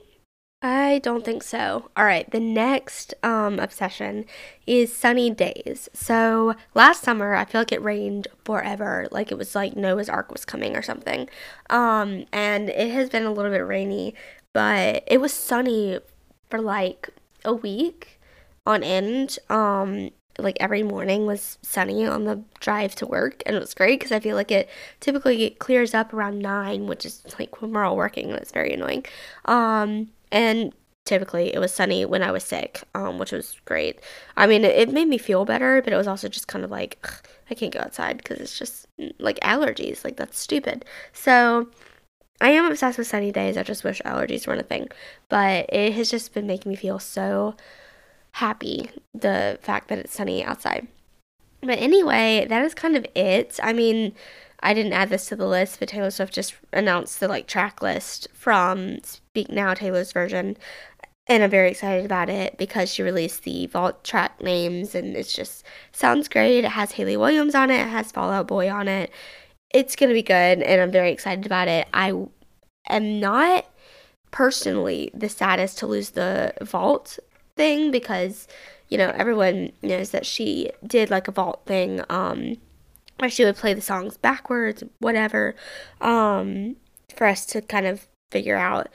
I 0.62 0.98
don't 1.02 1.24
think 1.24 1.42
so. 1.42 1.90
All 1.96 2.04
right, 2.04 2.30
the 2.30 2.40
next 2.40 3.14
um, 3.22 3.58
obsession 3.58 4.26
is 4.66 4.94
sunny 4.94 5.30
days. 5.30 5.88
So 5.94 6.54
last 6.74 7.02
summer, 7.02 7.34
I 7.34 7.46
feel 7.46 7.62
like 7.62 7.72
it 7.72 7.82
rained 7.82 8.28
forever. 8.44 9.08
Like 9.10 9.32
it 9.32 9.38
was 9.38 9.54
like 9.54 9.74
Noah's 9.74 10.10
Ark 10.10 10.30
was 10.30 10.44
coming 10.44 10.76
or 10.76 10.82
something. 10.82 11.30
Um, 11.70 12.26
and 12.30 12.68
it 12.68 12.90
has 12.92 13.08
been 13.08 13.24
a 13.24 13.32
little 13.32 13.50
bit 13.50 13.66
rainy, 13.66 14.14
but 14.52 15.02
it 15.06 15.18
was 15.20 15.32
sunny 15.32 15.98
for 16.50 16.60
like 16.60 17.08
a 17.44 17.54
week 17.54 18.20
on 18.66 18.82
end. 18.82 19.38
Um, 19.48 20.10
like 20.38 20.56
every 20.60 20.82
morning 20.82 21.24
was 21.26 21.58
sunny 21.62 22.06
on 22.06 22.24
the 22.24 22.42
drive 22.60 22.94
to 22.94 23.06
work 23.06 23.42
and 23.44 23.54
it 23.56 23.58
was 23.58 23.74
great 23.74 23.98
because 24.00 24.12
i 24.12 24.18
feel 24.18 24.36
like 24.36 24.50
it 24.50 24.70
typically 24.98 25.44
it 25.44 25.58
clears 25.58 25.92
up 25.92 26.14
around 26.14 26.38
9 26.38 26.86
which 26.86 27.04
is 27.04 27.22
like 27.38 27.60
when 27.60 27.72
we're 27.72 27.84
all 27.84 27.96
working 27.96 28.30
and 28.30 28.38
it's 28.38 28.50
very 28.52 28.72
annoying 28.72 29.04
um 29.44 30.08
and 30.32 30.73
typically 31.06 31.53
it 31.55 31.59
was 31.59 31.73
sunny 31.73 32.05
when 32.05 32.23
i 32.23 32.31
was 32.31 32.44
sick 32.44 32.82
um 32.94 33.19
which 33.19 33.32
was 33.32 33.56
great 33.65 34.00
i 34.37 34.47
mean 34.47 34.65
it, 34.65 34.93
made 34.93 35.09
me 35.09 35.19
feel 35.19 35.44
better 35.44 35.81
but 35.82 35.93
it 35.93 35.97
was 35.97 36.06
also 36.06 36.29
just 36.29 36.47
kind 36.47 36.65
of 36.65 36.71
like 36.71 37.06
i 37.50 37.55
can't 37.55 37.73
go 37.73 37.81
outside 37.81 38.19
because 38.19 38.38
it's 38.38 38.59
just 38.59 38.87
like 39.19 39.41
allergies 39.41 40.05
like 40.05 40.17
that's 40.17 40.38
stupid 40.38 40.85
so 41.12 41.69
I 42.41 42.50
am 42.50 42.65
obsessed 42.65 42.97
with 42.97 43.06
sunny 43.06 43.32
days. 43.32 43.56
I 43.56 43.62
just 43.62 43.85
wish 43.85 44.00
allergies 44.03 44.47
weren't 44.47 44.61
a 44.61 44.65
thing. 44.65 44.88
But 45.29 45.67
it 45.69 45.93
has 45.93 46.11
just 46.11 46.32
been 46.32 46.47
making 46.47 46.71
me 46.71 46.77
feel 46.77 46.99
so 46.99 47.55
happy 48.32 48.91
the 49.15 49.59
fact 49.62 49.88
that 49.88 49.99
it's 49.99 50.15
sunny 50.15 50.43
outside. 50.43 50.88
But 51.61 51.79
anyway, 51.79 52.47
that 52.49 52.65
is 52.65 52.75
kind 52.75 52.97
of 52.97 53.06
it. 53.15 53.61
I 53.62 53.75
mean, 53.75 54.15
I 54.62 54.74
didn't 54.74 54.92
add 54.92 55.08
this 55.08 55.26
to 55.26 55.36
the 55.36 55.46
list, 55.46 55.78
but 55.78 55.88
Taylor 55.88 56.10
Swift 56.10 56.34
just 56.34 56.54
announced 56.72 57.20
the 57.20 57.28
like 57.28 57.46
track 57.46 57.82
list 57.82 58.28
from 58.32 59.02
Speak 59.02 59.50
Now 59.50 59.74
Taylor's 59.74 60.12
version. 60.12 60.56
And 61.26 61.42
I'm 61.42 61.50
very 61.50 61.70
excited 61.70 62.04
about 62.04 62.28
it 62.28 62.58
because 62.58 62.92
she 62.92 63.02
released 63.02 63.44
the 63.44 63.66
vault 63.66 64.02
track 64.02 64.42
names 64.42 64.94
and 64.94 65.16
it's 65.16 65.32
just 65.32 65.64
sounds 65.92 66.28
great. 66.28 66.64
It 66.64 66.72
has 66.72 66.92
Hayley 66.92 67.16
Williams 67.16 67.54
on 67.54 67.70
it, 67.70 67.80
it 67.80 67.88
has 67.88 68.12
Fall 68.12 68.30
Out 68.30 68.48
Boy 68.48 68.70
on 68.70 68.88
it. 68.88 69.10
It's 69.72 69.94
to 69.94 70.08
be 70.08 70.22
good 70.22 70.62
and 70.62 70.80
I'm 70.80 70.90
very 70.90 71.12
excited 71.12 71.46
about 71.46 71.68
it. 71.68 71.86
I 71.94 72.12
am 72.88 73.20
not 73.20 73.66
personally 74.30 75.10
the 75.14 75.28
saddest 75.28 75.78
to 75.78 75.86
lose 75.86 76.10
the 76.10 76.52
vault 76.62 77.18
thing 77.56 77.90
because 77.90 78.46
you 78.88 78.96
know 78.96 79.12
everyone 79.16 79.72
knows 79.82 80.10
that 80.10 80.24
she 80.24 80.70
did 80.86 81.10
like 81.10 81.28
a 81.28 81.32
vault 81.32 81.62
thing 81.66 82.00
um 82.08 82.56
she 83.28 83.44
would 83.44 83.56
play 83.56 83.75
the 83.75 83.81
songs 83.81 84.17
backwards 84.17 84.82
whatever 84.99 85.55
um 86.00 86.76
for 87.14 87.26
us 87.26 87.44
to 87.44 87.61
kind 87.61 87.87
of 87.87 88.08
figure 88.31 88.56
out 88.56 88.88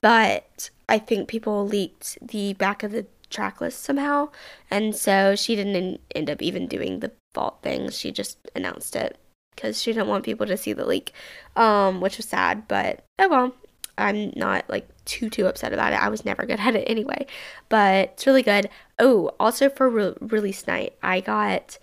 but 0.00 0.70
i 0.88 0.98
think 0.98 1.28
people 1.28 1.66
leaked 1.66 2.18
the 2.26 2.52
back 2.54 2.82
of 2.82 2.92
the 2.92 3.06
track 3.30 3.60
list 3.60 3.82
somehow 3.82 4.28
and 4.70 4.96
so 4.96 5.36
she 5.36 5.54
didn't 5.54 6.00
end 6.14 6.30
up 6.30 6.40
even 6.40 6.66
doing 6.66 7.00
the 7.00 7.12
vault 7.34 7.58
thing 7.62 7.90
she 7.90 8.10
just 8.10 8.38
announced 8.56 8.96
it 8.96 9.18
because 9.54 9.82
she 9.82 9.92
didn't 9.92 10.08
want 10.08 10.24
people 10.24 10.46
to 10.46 10.56
see 10.56 10.72
the 10.72 10.86
leak 10.86 11.12
um 11.56 12.00
which 12.00 12.16
was 12.16 12.26
sad 12.26 12.66
but 12.66 13.04
oh 13.18 13.28
well 13.28 13.54
I'm 13.98 14.32
not 14.36 14.64
like 14.68 14.88
too 15.04 15.28
too 15.28 15.46
upset 15.46 15.72
about 15.72 15.92
it. 15.92 16.00
I 16.00 16.08
was 16.08 16.24
never 16.24 16.46
good 16.46 16.60
at 16.60 16.76
it 16.76 16.84
anyway, 16.86 17.26
but 17.68 18.10
it's 18.10 18.26
really 18.26 18.42
good. 18.42 18.70
Oh, 18.98 19.32
also 19.40 19.68
for 19.68 19.90
re- 19.90 20.14
release 20.20 20.66
night, 20.66 20.94
I 21.02 21.20
got 21.20 21.78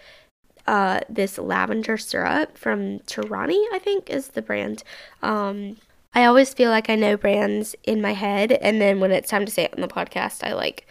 uh 0.68 1.02
this 1.10 1.38
lavender 1.38 1.98
syrup 1.98 2.58
from 2.58 3.00
Torani, 3.00 3.64
I 3.74 3.80
think 3.80 4.10
is 4.10 4.30
the 4.30 4.42
brand. 4.42 4.84
Um 5.22 5.78
I 6.14 6.26
always 6.26 6.54
feel 6.54 6.70
like 6.70 6.90
I 6.90 6.96
know 6.96 7.18
brands 7.18 7.76
in 7.84 8.02
my 8.02 8.14
head 8.14 8.54
and 8.54 8.82
then 8.82 9.00
when 9.00 9.12
it's 9.12 9.30
time 9.30 9.46
to 9.46 9.52
say 9.52 9.66
it 9.66 9.74
on 9.74 9.82
the 9.82 9.88
podcast, 9.88 10.44
I 10.48 10.54
like 10.54 10.88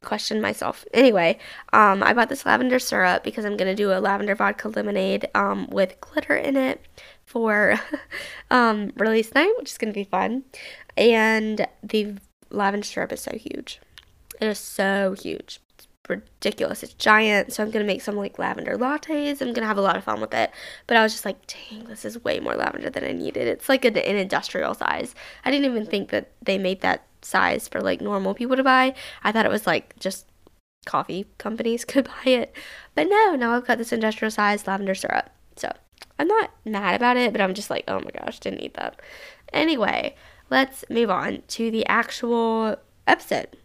question 0.00 0.40
myself. 0.40 0.84
Anyway, 0.94 1.38
um 1.72 2.02
I 2.02 2.12
bought 2.14 2.28
this 2.28 2.46
lavender 2.46 2.78
syrup 2.78 3.24
because 3.24 3.44
I'm 3.44 3.56
to 3.68 3.74
do 3.74 3.92
a 3.92 4.00
lavender 4.00 4.34
vodka 4.34 4.68
lemonade 4.68 5.28
um 5.34 5.68
with 5.70 6.00
glitter 6.00 6.34
in 6.36 6.56
it 6.56 6.80
for 7.28 7.78
um, 8.50 8.92
release 8.96 9.34
night, 9.34 9.52
which 9.58 9.70
is 9.70 9.78
to 9.92 9.98
be 9.98 10.04
fun. 10.04 10.44
And 10.96 11.66
the 11.82 12.14
lavender 12.50 12.86
syrup 12.86 13.12
is 13.12 13.20
so 13.20 13.36
huge. 13.36 13.80
It 14.40 14.48
is 14.48 14.58
so 14.58 15.14
huge. 15.18 15.60
Ridiculous. 16.08 16.82
It's 16.82 16.94
giant. 16.94 17.52
So 17.52 17.62
I'm 17.62 17.70
to 17.70 17.84
make 17.84 18.00
some 18.00 18.16
like 18.16 18.38
lavender 18.38 18.76
lattes. 18.76 19.40
I'm 19.40 19.52
to 19.52 19.64
have 19.64 19.76
a 19.76 19.82
lot 19.82 19.96
of 19.96 20.04
fun 20.04 20.20
with 20.20 20.32
it. 20.32 20.50
But 20.86 20.96
I 20.96 21.02
was 21.02 21.12
just 21.12 21.24
like, 21.24 21.46
dang, 21.46 21.84
this 21.84 22.04
is 22.04 22.24
way 22.24 22.40
more 22.40 22.54
lavender 22.54 22.90
than 22.90 23.04
I 23.04 23.12
needed. 23.12 23.46
It's 23.46 23.68
like 23.68 23.84
an, 23.84 23.96
an 23.96 24.16
industrial 24.16 24.74
size. 24.74 25.14
I 25.44 25.50
didn't 25.50 25.70
even 25.70 25.86
think 25.86 26.10
that 26.10 26.30
they 26.42 26.56
made 26.56 26.80
that 26.80 27.04
size 27.22 27.68
for 27.68 27.80
like 27.80 28.00
normal 28.00 28.34
people 28.34 28.56
to 28.56 28.64
buy. 28.64 28.94
I 29.22 29.32
thought 29.32 29.46
it 29.46 29.50
was 29.50 29.66
like 29.66 29.98
just 29.98 30.26
coffee 30.86 31.26
companies 31.36 31.84
could 31.86 32.04
buy 32.06 32.30
it. 32.30 32.54
But 32.94 33.08
no, 33.08 33.34
now 33.34 33.54
I've 33.54 33.66
got 33.66 33.78
this 33.78 33.92
industrial 33.92 34.30
size 34.30 34.66
lavender 34.66 34.94
syrup. 34.94 35.30
So 35.56 35.70
I'm 36.18 36.28
not 36.28 36.50
mad 36.64 36.94
about 36.94 37.16
it, 37.16 37.32
but 37.32 37.40
I'm 37.40 37.54
just 37.54 37.70
like, 37.70 37.84
oh 37.86 38.00
my 38.00 38.10
gosh, 38.10 38.40
didn't 38.40 38.60
eat 38.60 38.74
that. 38.74 39.00
Anyway, 39.52 40.16
let's 40.50 40.84
move 40.88 41.10
on 41.10 41.42
to 41.48 41.70
the 41.70 41.86
actual 41.86 42.76
episode. 43.06 43.56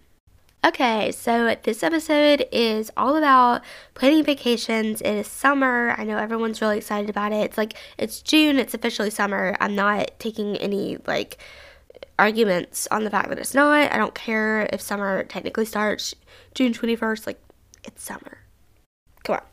Okay, 0.65 1.11
so 1.11 1.53
this 1.63 1.83
episode 1.83 2.45
is 2.49 2.89
all 2.95 3.17
about 3.17 3.63
planning 3.95 4.23
vacations. 4.23 5.01
It 5.01 5.11
is 5.11 5.27
summer. 5.27 5.93
I 5.97 6.05
know 6.05 6.17
everyone's 6.17 6.61
really 6.61 6.77
excited 6.77 7.09
about 7.09 7.33
it. 7.33 7.43
It's 7.43 7.57
like 7.57 7.73
it's 7.97 8.21
June, 8.21 8.57
it's 8.57 8.73
officially 8.73 9.09
summer. 9.09 9.57
I'm 9.59 9.75
not 9.75 10.11
taking 10.19 10.55
any 10.55 10.99
like 11.05 11.37
arguments 12.17 12.87
on 12.91 13.03
the 13.03 13.09
fact 13.09 13.27
that 13.27 13.39
it's 13.39 13.53
not. 13.53 13.91
I 13.91 13.97
don't 13.97 14.15
care 14.15 14.69
if 14.71 14.79
summer 14.79 15.25
technically 15.25 15.65
starts 15.65 16.15
June 16.55 16.73
21st, 16.73 17.27
like 17.27 17.41
it's 17.83 18.01
summer. 18.01 18.37
Come 19.25 19.39
on. 19.41 19.49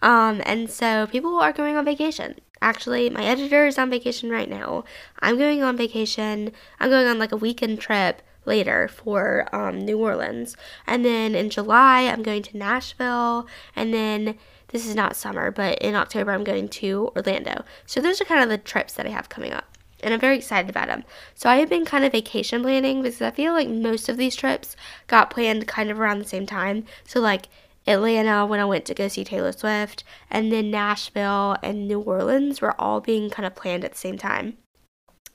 Um, 0.00 0.42
and 0.46 0.70
so 0.70 1.06
people 1.08 1.38
are 1.40 1.52
going 1.52 1.76
on 1.76 1.84
vacation. 1.84 2.36
Actually, 2.62 3.10
my 3.10 3.22
editor 3.22 3.66
is 3.66 3.76
on 3.76 3.90
vacation 3.90 4.30
right 4.30 4.48
now. 4.48 4.84
I'm 5.20 5.36
going 5.36 5.62
on 5.62 5.76
vacation. 5.76 6.52
I'm 6.80 6.88
going 6.88 7.06
on 7.06 7.18
like 7.18 7.32
a 7.32 7.36
weekend 7.36 7.80
trip 7.80 8.22
later 8.46 8.88
for 8.88 9.48
um, 9.54 9.80
New 9.80 9.98
Orleans. 9.98 10.56
And 10.86 11.04
then 11.04 11.34
in 11.34 11.50
July, 11.50 12.02
I'm 12.02 12.22
going 12.22 12.42
to 12.42 12.56
Nashville. 12.56 13.46
And 13.74 13.92
then 13.92 14.38
this 14.68 14.86
is 14.86 14.94
not 14.94 15.16
summer, 15.16 15.50
but 15.50 15.78
in 15.78 15.94
October, 15.94 16.32
I'm 16.32 16.44
going 16.44 16.68
to 16.68 17.12
Orlando. 17.16 17.64
So 17.86 18.00
those 18.00 18.20
are 18.20 18.24
kind 18.24 18.42
of 18.42 18.48
the 18.48 18.58
trips 18.58 18.94
that 18.94 19.06
I 19.06 19.10
have 19.10 19.28
coming 19.28 19.52
up. 19.52 19.76
And 20.02 20.12
I'm 20.12 20.20
very 20.20 20.36
excited 20.36 20.68
about 20.68 20.88
them. 20.88 21.04
So 21.34 21.48
I 21.48 21.56
have 21.56 21.70
been 21.70 21.84
kind 21.84 22.04
of 22.04 22.12
vacation 22.12 22.62
planning 22.62 23.02
because 23.02 23.22
I 23.22 23.30
feel 23.30 23.52
like 23.52 23.68
most 23.68 24.08
of 24.08 24.16
these 24.16 24.36
trips 24.36 24.76
got 25.06 25.30
planned 25.30 25.66
kind 25.66 25.90
of 25.90 25.98
around 25.98 26.18
the 26.18 26.28
same 26.28 26.44
time. 26.44 26.84
So, 27.06 27.20
like, 27.20 27.48
Atlanta 27.86 28.46
when 28.46 28.60
I 28.60 28.64
went 28.64 28.84
to 28.86 28.94
go 28.94 29.08
see 29.08 29.24
Taylor 29.24 29.52
Swift, 29.52 30.04
and 30.30 30.50
then 30.50 30.70
Nashville 30.70 31.56
and 31.62 31.86
New 31.86 32.00
Orleans 32.00 32.60
were 32.60 32.78
all 32.80 33.00
being 33.00 33.30
kind 33.30 33.46
of 33.46 33.54
planned 33.54 33.84
at 33.84 33.92
the 33.92 33.98
same 33.98 34.18
time. 34.18 34.58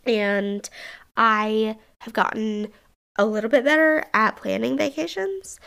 And 0.05 0.69
I 1.15 1.77
have 1.99 2.13
gotten 2.13 2.69
a 3.19 3.25
little 3.25 3.49
bit 3.49 3.65
better 3.65 4.05
at 4.13 4.37
planning 4.37 4.77
vacations. 4.77 5.59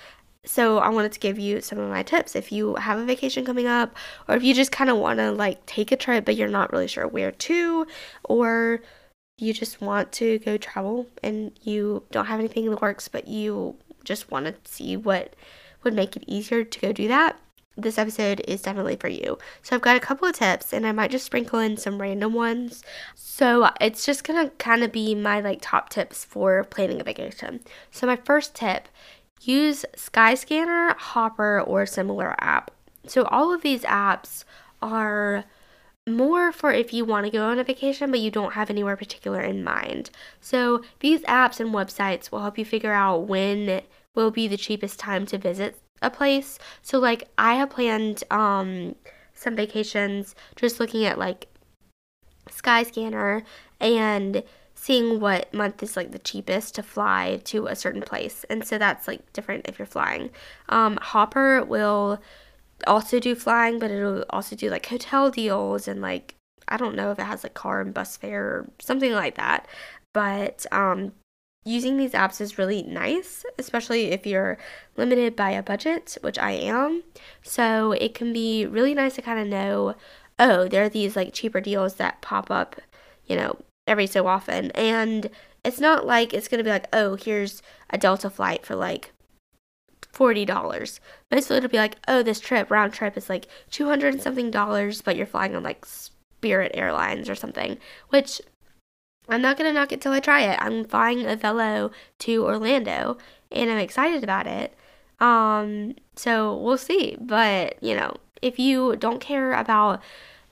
So 0.45 0.79
I 0.79 0.89
wanted 0.89 1.13
to 1.13 1.21
give 1.21 1.39
you 1.39 1.61
some 1.61 1.79
of 1.79 1.89
my 1.89 2.03
tips 2.03 2.35
if 2.35 2.51
you 2.51 2.75
have 2.77 2.99
a 2.99 3.05
vacation 3.05 3.45
coming 3.45 3.67
up 3.67 3.95
or 4.27 4.35
if 4.35 4.43
you 4.43 4.55
just 4.55 4.73
kind 4.73 4.91
of 4.91 4.97
want 4.97 5.19
to 5.21 5.31
like 5.31 5.65
take 5.67 5.93
a 5.93 5.97
trip 5.97 6.25
but 6.25 6.35
you're 6.35 6.49
not 6.49 6.73
really 6.73 6.89
sure 6.89 7.07
where 7.07 7.31
to 7.31 7.87
or 8.25 8.81
you 9.39 9.53
just 9.53 9.81
want 9.81 10.11
to 10.13 10.41
go 10.41 10.57
travel 10.57 11.07
and 11.23 11.53
you 11.63 12.03
don't 12.11 12.27
have 12.27 12.41
anything 12.41 12.65
in 12.65 12.73
the 12.73 12.79
works 12.79 13.07
but 13.07 13.29
you 13.29 13.77
just 14.03 14.33
want 14.33 14.47
to 14.47 14.55
see 14.65 14.97
what 14.97 15.37
would 15.85 15.95
make 15.95 16.17
it 16.17 16.25
easier 16.27 16.65
to 16.65 16.81
go 16.81 16.91
do 16.91 17.07
that 17.07 17.39
this 17.77 17.99
episode 17.99 18.43
is 18.47 18.63
definitely 18.63 18.97
for 18.97 19.09
you. 19.09 19.39
So 19.63 19.75
I've 19.75 19.83
got 19.83 19.97
a 19.97 20.01
couple 20.01 20.29
of 20.29 20.35
tips 20.35 20.73
and 20.73 20.87
I 20.87 20.93
might 20.93 21.11
just 21.11 21.27
sprinkle 21.27 21.59
in 21.59 21.77
some 21.77 22.01
random 22.01 22.35
ones. 22.35 22.83
So 23.15 23.71
it's 23.81 24.05
just 24.05 24.25
going 24.25 24.45
to 24.45 24.55
kind 24.57 24.85
of 24.85 24.93
be 24.93 25.15
my 25.15 25.41
like 25.41 25.59
top 25.63 25.89
tips 25.89 26.25
for 26.25 26.65
planning 26.65 27.01
a 27.01 27.05
vacation. 27.05 27.61
So 27.91 28.07
my 28.07 28.17
first 28.17 28.55
tip, 28.55 28.89
use 29.41 29.85
Skyscanner, 29.97 30.97
Hopper 30.97 31.61
or 31.61 31.87
similar 31.87 32.35
app. 32.39 32.71
So 33.07 33.25
all 33.25 33.53
of 33.53 33.63
these 33.63 33.83
apps 33.83 34.45
are 34.81 35.45
more 36.07 36.51
for 36.51 36.73
if 36.73 36.93
you 36.93 37.05
want 37.05 37.25
to 37.25 37.31
go 37.31 37.45
on 37.45 37.61
a 37.61 37.65
vacation 37.65 38.11
but 38.11 38.19
you 38.19 38.29
don't 38.29 38.55
have 38.55 38.71
anywhere 38.71 38.97
particular 38.97 39.41
in 39.41 39.65
mind. 39.65 40.11
So 40.41 40.83
these 41.01 41.23
apps 41.23 41.61
and 41.61 41.73
websites 41.73 42.31
will 42.31 42.41
help 42.41 42.59
you 42.59 42.65
figure 42.65 42.93
out 42.93 43.29
when 43.29 43.83
will 44.15 44.31
be 44.31 44.47
the 44.49 44.57
cheapest 44.57 44.99
time 44.99 45.27
to 45.27 45.39
visit 45.39 45.79
a 46.03 46.11
place. 46.11 46.59
So 46.83 46.99
like 46.99 47.29
I 47.39 47.55
have 47.55 47.71
planned 47.71 48.25
um 48.31 48.97
some 49.35 49.57
vacations 49.57 50.35
just 50.57 50.79
looking 50.79 51.05
at 51.05 51.19
like 51.19 51.49
Skyscanner 52.49 53.43
and 53.81 54.43
seeing 54.75 55.21
what 55.21 55.53
month 55.55 55.83
is 55.83 55.97
like 55.97 56.11
the 56.11 56.19
cheapest 56.19 56.75
to 56.75 56.83
fly 56.83 57.41
to 57.45 57.67
a 57.67 57.77
certain 57.77 58.03
place. 58.03 58.45
And 58.51 58.67
so 58.67 58.79
that's 58.79 59.07
like 59.07 59.33
different 59.33 59.69
if 59.69 59.79
you're 59.79 59.87
flying. 59.87 60.31
Um, 60.69 60.99
Hopper 61.01 61.65
will 61.65 62.21
also 62.87 63.21
do 63.21 63.35
flying, 63.35 63.79
but 63.79 63.91
it'll 63.91 64.25
also 64.31 64.57
do 64.57 64.71
like 64.71 64.87
hotel 64.87 65.31
deals 65.31 65.87
and 65.87 66.01
like 66.01 66.35
I 66.69 66.77
don't 66.77 66.97
know 66.97 67.11
if 67.11 67.19
it 67.19 67.25
has 67.25 67.43
like 67.43 67.55
car 67.55 67.81
and 67.81 67.93
bus 67.93 68.17
fare 68.17 68.45
or 68.45 68.71
something 68.81 69.13
like 69.13 69.37
that. 69.37 69.69
But 70.13 70.67
um, 70.73 71.13
using 71.65 71.97
these 71.97 72.13
apps 72.13 72.41
is 72.41 72.59
really 72.59 72.83
nice, 72.83 73.45
especially 73.59 74.11
if 74.11 74.27
you're 74.27 74.59
limited 74.97 75.37
by 75.37 75.51
a 75.51 75.63
budget, 75.63 76.17
which 76.21 76.39
I 76.39 76.53
am. 76.53 77.03
So 77.43 77.93
it 77.93 78.15
can 78.15 78.33
be 78.33 78.67
really 78.67 78.95
nice 78.95 79.15
to 79.15 79.23
kind 79.23 79.39
of 79.39 79.47
know, 79.47 79.95
oh, 80.39 80.69
there 80.69 80.85
are 80.85 80.89
these 80.89 81.17
like 81.17 81.33
cheaper 81.33 81.61
deals 81.61 81.95
that 81.95 82.21
pop 82.21 82.51
up, 82.51 82.81
you 83.27 83.37
know, 83.37 83.59
every 83.87 84.07
so 84.07 84.27
often. 84.27 84.71
And 84.73 85.31
it's 85.65 85.81
not 85.81 86.07
like 86.07 86.35
it's 86.35 86.49
going 86.49 86.59
to 86.59 86.65
be 86.65 86.71
like, 86.71 86.89
oh, 86.93 87.15
here's 87.15 87.63
a 87.91 87.99
Delta 87.99 88.29
flight 88.29 88.67
for 88.67 88.75
like 88.75 89.13
$40. 90.13 91.01
Mostly 91.31 91.57
it'll 91.57 91.71
be 91.71 91.77
like, 91.79 91.97
oh, 92.09 92.23
this 92.23 92.41
trip, 92.41 92.71
round 92.71 92.93
trip 92.93 93.17
is 93.17 93.29
like 93.29 93.47
200 93.71 94.15
and 94.15 94.23
something 94.23 94.51
dollars, 94.51 95.01
but 95.01 95.17
you're 95.17 95.27
flying 95.27 95.55
on 95.55 95.63
like 95.63 95.87
Spirit 95.87 96.73
Airlines 96.75 97.31
or 97.31 97.35
something, 97.35 97.79
which 98.09 98.41
I'm 99.29 99.43
not 99.43 99.57
gonna 99.57 99.73
knock 99.73 99.93
it 99.93 100.01
till 100.01 100.13
I 100.13 100.21
try 100.21 100.43
it. 100.43 100.59
I'm 100.61 100.85
flying 100.85 101.19
Avelo 101.19 101.93
to 102.21 102.45
Orlando 102.45 103.19
and 103.51 103.71
I'm 103.71 103.79
excited 103.79 104.25
about 104.25 104.47
it. 104.47 104.75
Um, 105.21 105.95
so 106.17 106.57
we'll 106.57 106.79
see. 106.79 107.17
But, 107.21 107.83
you 107.83 107.95
know, 107.95 108.17
if 108.41 108.59
you 108.59 108.97
don't 108.97 109.21
care 109.21 109.53
about 109.53 110.03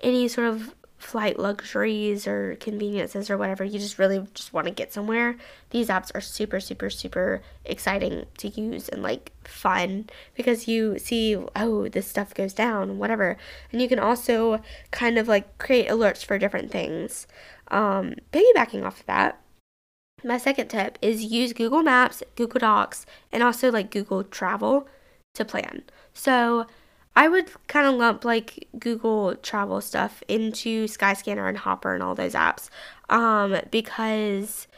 any 0.02 0.28
sort 0.28 0.46
of 0.46 0.74
flight 1.00 1.38
luxuries 1.38 2.26
or 2.26 2.56
conveniences 2.56 3.30
or 3.30 3.38
whatever, 3.38 3.64
you 3.64 3.78
just 3.78 3.98
really 3.98 4.24
just 4.34 4.52
want 4.52 4.66
to 4.66 4.72
get 4.72 4.92
somewhere, 4.92 5.36
these 5.70 5.88
apps 5.88 6.14
are 6.14 6.20
super, 6.20 6.60
super, 6.60 6.90
super 6.90 7.40
exciting 7.64 8.26
to 8.36 8.48
use 8.48 8.88
and 8.90 9.02
like 9.02 9.32
fun 9.44 10.08
because 10.34 10.68
you 10.68 10.98
see, 10.98 11.36
oh, 11.56 11.88
this 11.88 12.06
stuff 12.06 12.34
goes 12.34 12.52
down, 12.52 12.98
whatever. 12.98 13.38
And 13.72 13.80
you 13.80 13.88
can 13.88 13.98
also 13.98 14.60
kind 14.90 15.18
of 15.18 15.26
like 15.26 15.56
create 15.58 15.88
alerts 15.88 16.24
for 16.24 16.38
different 16.38 16.70
things. 16.70 17.26
Um, 17.70 18.14
piggybacking 18.32 18.84
off 18.84 19.00
of 19.00 19.06
that, 19.06 19.40
my 20.24 20.38
second 20.38 20.68
tip 20.68 20.98
is 21.00 21.24
use 21.24 21.52
Google 21.52 21.82
Maps, 21.82 22.22
Google 22.36 22.60
Docs, 22.60 23.06
and 23.32 23.42
also 23.42 23.70
like 23.70 23.90
Google 23.90 24.24
Travel 24.24 24.86
to 25.34 25.44
plan. 25.44 25.82
So 26.12 26.66
I 27.16 27.28
would 27.28 27.50
kind 27.66 27.86
of 27.86 27.94
lump 27.94 28.24
like 28.24 28.68
Google 28.78 29.34
Travel 29.36 29.80
stuff 29.80 30.22
into 30.28 30.86
Skyscanner 30.86 31.48
and 31.48 31.58
Hopper 31.58 31.94
and 31.94 32.02
all 32.02 32.14
those 32.14 32.34
apps 32.34 32.68
um, 33.08 33.56
because 33.70 34.68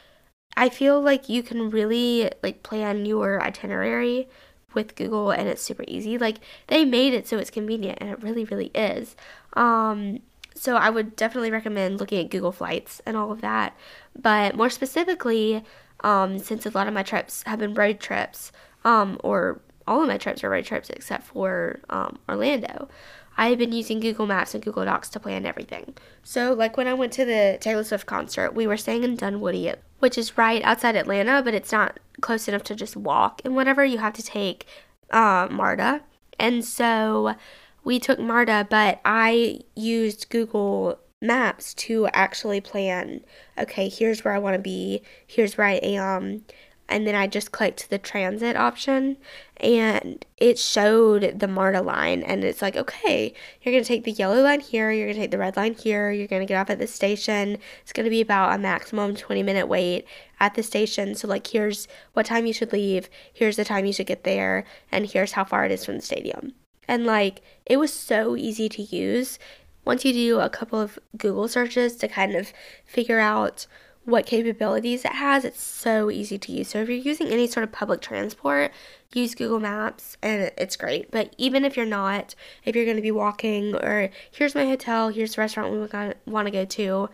I 0.56 0.68
feel 0.68 1.00
like 1.00 1.28
you 1.28 1.42
can 1.42 1.70
really 1.70 2.30
like 2.42 2.62
plan 2.62 3.04
your 3.06 3.42
itinerary 3.42 4.28
with 4.74 4.94
Google 4.94 5.30
and 5.30 5.48
it's 5.48 5.62
super 5.62 5.84
easy. 5.86 6.18
Like 6.18 6.38
they 6.68 6.84
made 6.84 7.14
it 7.14 7.26
so 7.28 7.38
it's 7.38 7.50
convenient 7.50 7.98
and 8.00 8.10
it 8.10 8.22
really 8.22 8.44
really 8.44 8.70
is. 8.74 9.16
Um, 9.54 10.20
so 10.54 10.76
I 10.76 10.90
would 10.90 11.16
definitely 11.16 11.50
recommend 11.50 12.00
looking 12.00 12.24
at 12.24 12.30
Google 12.30 12.52
Flights 12.52 13.00
and 13.06 13.16
all 13.16 13.32
of 13.32 13.40
that. 13.40 13.76
But 14.18 14.56
more 14.56 14.70
specifically, 14.70 15.64
um, 16.00 16.38
since 16.38 16.66
a 16.66 16.70
lot 16.70 16.88
of 16.88 16.94
my 16.94 17.02
trips 17.02 17.42
have 17.44 17.58
been 17.58 17.74
road 17.74 18.00
trips, 18.00 18.52
um, 18.84 19.18
or 19.22 19.60
all 19.86 20.02
of 20.02 20.08
my 20.08 20.18
trips 20.18 20.44
are 20.44 20.50
road 20.50 20.64
trips 20.64 20.90
except 20.90 21.24
for 21.24 21.80
um, 21.90 22.18
Orlando, 22.28 22.88
I've 23.36 23.58
been 23.58 23.72
using 23.72 24.00
Google 24.00 24.26
Maps 24.26 24.54
and 24.54 24.62
Google 24.62 24.84
Docs 24.84 25.08
to 25.10 25.20
plan 25.20 25.46
everything. 25.46 25.94
So, 26.22 26.52
like 26.52 26.76
when 26.76 26.86
I 26.86 26.94
went 26.94 27.12
to 27.14 27.24
the 27.24 27.58
Taylor 27.60 27.84
Swift 27.84 28.06
concert, 28.06 28.54
we 28.54 28.66
were 28.66 28.76
staying 28.76 29.04
in 29.04 29.16
Dunwoody, 29.16 29.72
which 30.00 30.18
is 30.18 30.36
right 30.36 30.62
outside 30.62 30.96
Atlanta, 30.96 31.42
but 31.42 31.54
it's 31.54 31.72
not 31.72 31.98
close 32.20 32.46
enough 32.46 32.62
to 32.64 32.74
just 32.74 32.96
walk 32.96 33.40
and 33.44 33.56
whatever. 33.56 33.84
You 33.84 33.98
have 33.98 34.12
to 34.14 34.22
take 34.22 34.66
uh, 35.10 35.48
MARTA. 35.50 36.02
And 36.38 36.64
so 36.64 37.34
we 37.84 37.98
took 37.98 38.18
MARTA, 38.18 38.66
but 38.70 39.00
I 39.04 39.60
used 39.74 40.28
Google 40.30 40.98
Maps 41.20 41.72
to 41.74 42.08
actually 42.08 42.60
plan 42.60 43.20
okay, 43.58 43.88
here's 43.88 44.24
where 44.24 44.34
I 44.34 44.38
want 44.38 44.54
to 44.54 44.62
be, 44.62 45.02
here's 45.26 45.56
where 45.56 45.66
I 45.66 45.74
am. 45.74 46.44
And 46.88 47.06
then 47.06 47.14
I 47.14 47.26
just 47.26 47.52
clicked 47.52 47.88
the 47.88 47.96
transit 47.96 48.56
option 48.56 49.16
and 49.56 50.26
it 50.36 50.58
showed 50.58 51.38
the 51.38 51.48
MARTA 51.48 51.80
line. 51.80 52.22
And 52.22 52.44
it's 52.44 52.60
like, 52.60 52.76
okay, 52.76 53.32
you're 53.62 53.72
going 53.72 53.84
to 53.84 53.88
take 53.88 54.04
the 54.04 54.12
yellow 54.12 54.42
line 54.42 54.60
here, 54.60 54.90
you're 54.90 55.06
going 55.06 55.14
to 55.14 55.20
take 55.22 55.30
the 55.30 55.38
red 55.38 55.56
line 55.56 55.74
here, 55.74 56.10
you're 56.10 56.26
going 56.26 56.42
to 56.42 56.46
get 56.46 56.60
off 56.60 56.68
at 56.68 56.78
the 56.78 56.86
station. 56.86 57.56
It's 57.82 57.92
going 57.92 58.04
to 58.04 58.10
be 58.10 58.20
about 58.20 58.54
a 58.54 58.58
maximum 58.58 59.14
20 59.14 59.42
minute 59.42 59.68
wait 59.68 60.06
at 60.40 60.54
the 60.54 60.62
station. 60.62 61.14
So, 61.14 61.28
like, 61.28 61.46
here's 61.46 61.88
what 62.12 62.26
time 62.26 62.46
you 62.46 62.52
should 62.52 62.72
leave, 62.72 63.08
here's 63.32 63.56
the 63.56 63.64
time 63.64 63.86
you 63.86 63.92
should 63.92 64.08
get 64.08 64.24
there, 64.24 64.64
and 64.90 65.06
here's 65.06 65.32
how 65.32 65.44
far 65.44 65.64
it 65.64 65.72
is 65.72 65.84
from 65.84 65.96
the 65.96 66.02
stadium. 66.02 66.52
And 66.88 67.06
like, 67.06 67.42
it 67.66 67.76
was 67.76 67.92
so 67.92 68.36
easy 68.36 68.68
to 68.70 68.82
use. 68.82 69.38
Once 69.84 70.04
you 70.04 70.12
do 70.12 70.40
a 70.40 70.48
couple 70.48 70.80
of 70.80 70.98
Google 71.16 71.48
searches 71.48 71.96
to 71.96 72.08
kind 72.08 72.34
of 72.34 72.52
figure 72.84 73.18
out 73.18 73.66
what 74.04 74.26
capabilities 74.26 75.04
it 75.04 75.12
has, 75.12 75.44
it's 75.44 75.62
so 75.62 76.10
easy 76.10 76.36
to 76.38 76.52
use. 76.52 76.68
So 76.68 76.80
if 76.80 76.88
you're 76.88 76.98
using 76.98 77.28
any 77.28 77.46
sort 77.46 77.64
of 77.64 77.72
public 77.72 78.00
transport, 78.00 78.72
use 79.14 79.34
Google 79.34 79.60
Maps 79.60 80.16
and 80.22 80.50
it's 80.58 80.76
great. 80.76 81.10
But 81.10 81.34
even 81.38 81.64
if 81.64 81.76
you're 81.76 81.86
not, 81.86 82.34
if 82.64 82.74
you're 82.74 82.84
going 82.84 82.96
to 82.96 83.02
be 83.02 83.12
walking 83.12 83.76
or 83.76 84.10
here's 84.30 84.54
my 84.54 84.66
hotel, 84.66 85.10
here's 85.10 85.36
the 85.36 85.40
restaurant 85.40 85.72
we 85.72 86.32
want 86.32 86.46
to 86.46 86.52
go 86.52 86.64
to, 86.64 87.08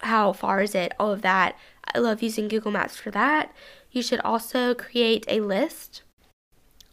how 0.00 0.32
far 0.32 0.60
is 0.60 0.74
it, 0.74 0.92
all 0.98 1.12
of 1.12 1.22
that. 1.22 1.56
I 1.94 1.98
love 1.98 2.22
using 2.22 2.48
Google 2.48 2.72
Maps 2.72 2.96
for 2.96 3.10
that. 3.12 3.52
You 3.90 4.02
should 4.02 4.20
also 4.20 4.74
create 4.74 5.24
a 5.28 5.40
list 5.40 6.02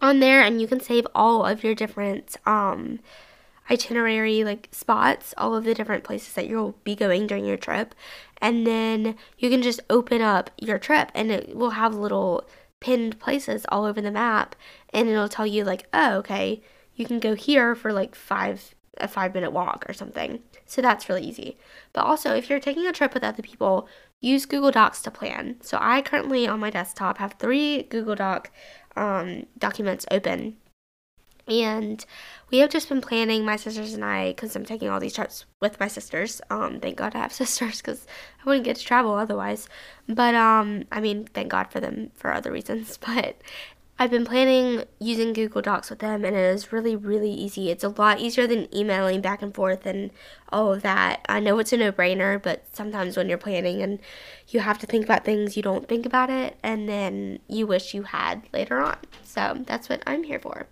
on 0.05 0.19
there 0.19 0.41
and 0.41 0.61
you 0.61 0.67
can 0.67 0.79
save 0.79 1.07
all 1.13 1.45
of 1.45 1.63
your 1.63 1.75
different 1.75 2.37
um, 2.45 2.99
itinerary 3.69 4.43
like 4.43 4.69
spots, 4.71 5.33
all 5.37 5.55
of 5.55 5.63
the 5.63 5.73
different 5.73 6.03
places 6.03 6.33
that 6.33 6.47
you'll 6.47 6.75
be 6.83 6.95
going 6.95 7.27
during 7.27 7.45
your 7.45 7.57
trip. 7.57 7.95
And 8.41 8.65
then 8.65 9.15
you 9.37 9.49
can 9.49 9.61
just 9.61 9.79
open 9.89 10.21
up 10.21 10.51
your 10.57 10.79
trip 10.79 11.11
and 11.13 11.31
it 11.31 11.55
will 11.55 11.71
have 11.71 11.95
little 11.95 12.47
pinned 12.79 13.19
places 13.19 13.65
all 13.69 13.85
over 13.85 14.01
the 14.01 14.11
map 14.11 14.55
and 14.93 15.09
it'll 15.09 15.29
tell 15.29 15.47
you 15.47 15.63
like, 15.63 15.87
"Oh, 15.93 16.17
okay, 16.17 16.61
you 16.95 17.05
can 17.05 17.19
go 17.19 17.33
here 17.35 17.75
for 17.75 17.91
like 17.91 18.15
5 18.15 18.75
a 18.97 19.07
5 19.07 19.33
minute 19.33 19.51
walk 19.51 19.85
or 19.89 19.93
something." 19.93 20.41
So 20.65 20.81
that's 20.81 21.09
really 21.09 21.23
easy. 21.23 21.57
But 21.93 22.05
also, 22.05 22.35
if 22.35 22.49
you're 22.49 22.59
taking 22.59 22.87
a 22.87 22.91
trip 22.91 23.13
with 23.13 23.23
other 23.23 23.43
people, 23.43 23.87
use 24.21 24.45
Google 24.45 24.71
Docs 24.71 25.01
to 25.03 25.11
plan. 25.11 25.57
So 25.61 25.77
I 25.79 26.01
currently 26.01 26.47
on 26.47 26.59
my 26.59 26.69
desktop 26.69 27.17
have 27.19 27.33
3 27.33 27.83
Google 27.83 28.15
Doc 28.15 28.51
um, 28.95 29.45
documents 29.57 30.05
open. 30.11 30.57
And 31.47 32.03
we 32.49 32.57
have 32.59 32.71
just 32.71 32.89
been 32.89 33.01
planning, 33.01 33.45
my 33.45 33.55
sisters 33.55 33.93
and 33.93 34.03
I, 34.03 34.29
because 34.29 34.55
I'm 34.55 34.65
taking 34.65 34.89
all 34.89 34.99
these 34.99 35.13
trips 35.13 35.45
with 35.61 35.79
my 35.79 35.87
sisters. 35.87 36.41
Um, 36.49 36.79
thank 36.79 36.97
God 36.97 37.15
I 37.15 37.19
have 37.19 37.33
sisters 37.43 37.81
because 37.81 38.07
I 38.41 38.49
wouldn't 38.49 38.65
get 38.65 38.77
to 38.77 38.83
travel 38.83 39.13
otherwise. 39.13 39.69
But, 40.07 40.33
um, 40.33 40.85
I 40.91 41.01
mean, 41.01 41.25
thank 41.33 41.49
God 41.49 41.71
for 41.71 41.79
them 41.79 42.11
for 42.15 42.33
other 42.33 42.51
reasons. 42.51 42.97
But 43.05 43.37
I've 43.97 44.11
been 44.11 44.25
planning 44.25 44.83
using 44.99 45.31
Google 45.31 45.61
Docs 45.61 45.89
with 45.89 45.99
them, 45.99 46.25
and 46.25 46.35
it 46.35 46.39
is 46.39 46.73
really, 46.73 46.97
really 46.97 47.31
easy. 47.31 47.71
It's 47.71 47.83
a 47.83 47.89
lot 47.89 48.19
easier 48.19 48.45
than 48.45 48.73
emailing 48.75 49.21
back 49.21 49.41
and 49.41 49.55
forth 49.55 49.85
and 49.85 50.11
all 50.49 50.73
of 50.73 50.81
that. 50.81 51.25
I 51.29 51.39
know 51.39 51.59
it's 51.59 51.71
a 51.71 51.77
no 51.77 51.93
brainer, 51.93 52.41
but 52.41 52.65
sometimes 52.73 53.15
when 53.15 53.29
you're 53.29 53.37
planning 53.37 53.81
and 53.81 53.99
you 54.49 54.59
have 54.59 54.79
to 54.79 54.85
think 54.85 55.05
about 55.05 55.23
things, 55.23 55.55
you 55.55 55.63
don't 55.63 55.87
think 55.87 56.05
about 56.05 56.29
it, 56.29 56.57
and 56.61 56.89
then 56.89 57.39
you 57.47 57.67
wish 57.67 57.93
you 57.93 58.03
had 58.03 58.41
later 58.51 58.81
on. 58.81 58.97
So 59.23 59.63
that's 59.65 59.87
what 59.87 60.03
I'm 60.05 60.23
here 60.23 60.39
for. 60.39 60.67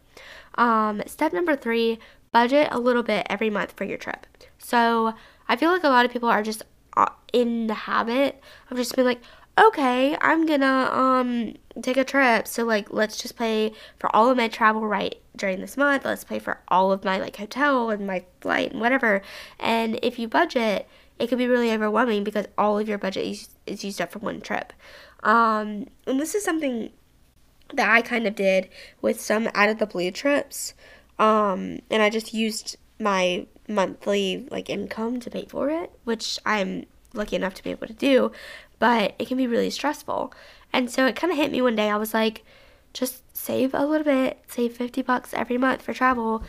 Um, 0.55 1.01
step 1.05 1.31
number 1.31 1.55
three 1.55 1.99
budget 2.33 2.67
a 2.71 2.79
little 2.79 3.03
bit 3.03 3.25
every 3.29 3.49
month 3.49 3.71
for 3.71 3.85
your 3.85 3.97
trip. 3.97 4.27
So 4.57 5.13
I 5.47 5.55
feel 5.55 5.71
like 5.71 5.83
a 5.85 5.89
lot 5.89 6.05
of 6.05 6.11
people 6.11 6.29
are 6.29 6.43
just 6.43 6.63
uh, 6.97 7.09
in 7.31 7.67
the 7.67 7.73
habit 7.73 8.41
of 8.69 8.77
just 8.77 8.95
being 8.95 9.07
like, 9.07 9.21
okay, 9.57 10.17
I'm 10.21 10.45
gonna 10.45 10.89
um 10.91 11.55
take 11.81 11.97
a 11.97 12.03
trip. 12.03 12.47
So 12.47 12.63
like 12.63 12.91
let's 12.91 13.17
just 13.17 13.37
pay 13.37 13.73
for 13.97 14.13
all 14.15 14.29
of 14.29 14.37
my 14.37 14.47
travel 14.47 14.85
right 14.85 15.15
during 15.35 15.61
this 15.61 15.77
month. 15.77 16.05
Let's 16.05 16.23
pay 16.23 16.39
for 16.39 16.59
all 16.67 16.91
of 16.91 17.03
my 17.03 17.19
like 17.19 17.37
hotel 17.37 17.89
and 17.89 18.07
my 18.07 18.25
flight 18.41 18.71
and 18.71 18.81
whatever. 18.81 19.21
And 19.59 19.99
if 20.01 20.19
you 20.19 20.27
budget, 20.27 20.87
it 21.19 21.27
can 21.27 21.37
be 21.37 21.47
really 21.47 21.71
overwhelming 21.71 22.23
because 22.23 22.47
all 22.57 22.79
of 22.79 22.87
your 22.87 22.97
budget 22.97 23.25
is, 23.25 23.49
is 23.65 23.83
used 23.83 24.01
up 24.01 24.11
for 24.11 24.19
one 24.19 24.41
trip. 24.41 24.73
Um, 25.23 25.87
and 26.05 26.19
this 26.19 26.35
is 26.35 26.43
something 26.43 26.91
that 27.73 27.89
I 27.89 28.01
kind 28.01 28.27
of 28.27 28.35
did 28.35 28.69
with 29.01 29.21
some 29.21 29.49
out 29.53 29.69
of 29.69 29.79
the 29.79 29.85
blue 29.85 30.11
trips. 30.11 30.73
Um, 31.19 31.79
and 31.89 32.01
I 32.01 32.09
just 32.09 32.33
used 32.33 32.77
my 32.99 33.47
monthly 33.67 34.47
like 34.51 34.69
income 34.69 35.19
to 35.21 35.29
pay 35.29 35.45
for 35.45 35.69
it, 35.69 35.91
which 36.03 36.39
I'm 36.45 36.85
lucky 37.13 37.35
enough 37.35 37.53
to 37.53 37.63
be 37.63 37.69
able 37.71 37.87
to 37.87 37.93
do 37.93 38.31
but 38.83 39.15
it 39.17 39.29
can 39.29 39.37
be 39.37 39.47
really 39.47 39.69
stressful. 39.69 40.33
And 40.73 40.91
so 40.91 41.05
it 41.05 41.15
kind 41.15 41.31
of 41.31 41.37
hit 41.37 41.53
me 41.53 41.61
one 41.61 41.77
day. 41.77 41.89
I 41.89 41.95
was 41.95 42.13
like, 42.13 42.43
just 42.91 43.23
save 43.33 43.73
a 43.73 43.85
little 43.85 44.03
bit, 44.03 44.43
save 44.45 44.75
50 44.75 45.01
bucks 45.03 45.33
every 45.33 45.57
month 45.57 45.81
for 45.81 45.93
travel, 45.93 46.43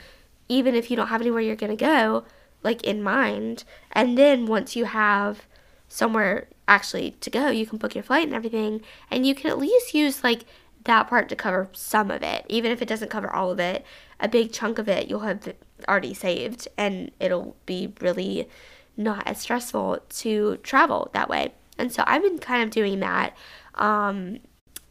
even 0.48 0.74
if 0.74 0.90
you 0.90 0.96
don't 0.96 1.06
have 1.06 1.20
anywhere 1.20 1.42
you're 1.42 1.54
going 1.54 1.70
to 1.70 1.76
go, 1.76 2.24
like 2.64 2.82
in 2.82 3.04
mind. 3.04 3.62
And 3.92 4.18
then 4.18 4.46
once 4.46 4.74
you 4.74 4.86
have 4.86 5.46
somewhere 5.86 6.48
actually 6.66 7.12
to 7.20 7.30
go, 7.30 7.50
you 7.50 7.66
can 7.66 7.78
book 7.78 7.94
your 7.94 8.02
flight 8.02 8.26
and 8.26 8.34
everything, 8.34 8.80
and 9.12 9.24
you 9.24 9.36
can 9.36 9.48
at 9.48 9.58
least 9.58 9.94
use 9.94 10.24
like 10.24 10.44
that 10.82 11.06
part 11.06 11.28
to 11.28 11.36
cover 11.36 11.68
some 11.70 12.10
of 12.10 12.24
it. 12.24 12.44
Even 12.48 12.72
if 12.72 12.82
it 12.82 12.88
doesn't 12.88 13.12
cover 13.12 13.32
all 13.32 13.52
of 13.52 13.60
it, 13.60 13.84
a 14.18 14.26
big 14.26 14.52
chunk 14.52 14.80
of 14.80 14.88
it 14.88 15.06
you'll 15.06 15.20
have 15.20 15.54
already 15.86 16.14
saved, 16.14 16.66
and 16.76 17.12
it'll 17.20 17.54
be 17.64 17.92
really 18.00 18.48
not 18.96 19.24
as 19.24 19.40
stressful 19.40 20.00
to 20.08 20.56
travel 20.64 21.10
that 21.12 21.28
way. 21.28 21.52
And 21.78 21.92
so 21.92 22.04
I've 22.06 22.22
been 22.22 22.38
kind 22.38 22.62
of 22.62 22.70
doing 22.70 23.00
that. 23.00 23.36
Um, 23.74 24.38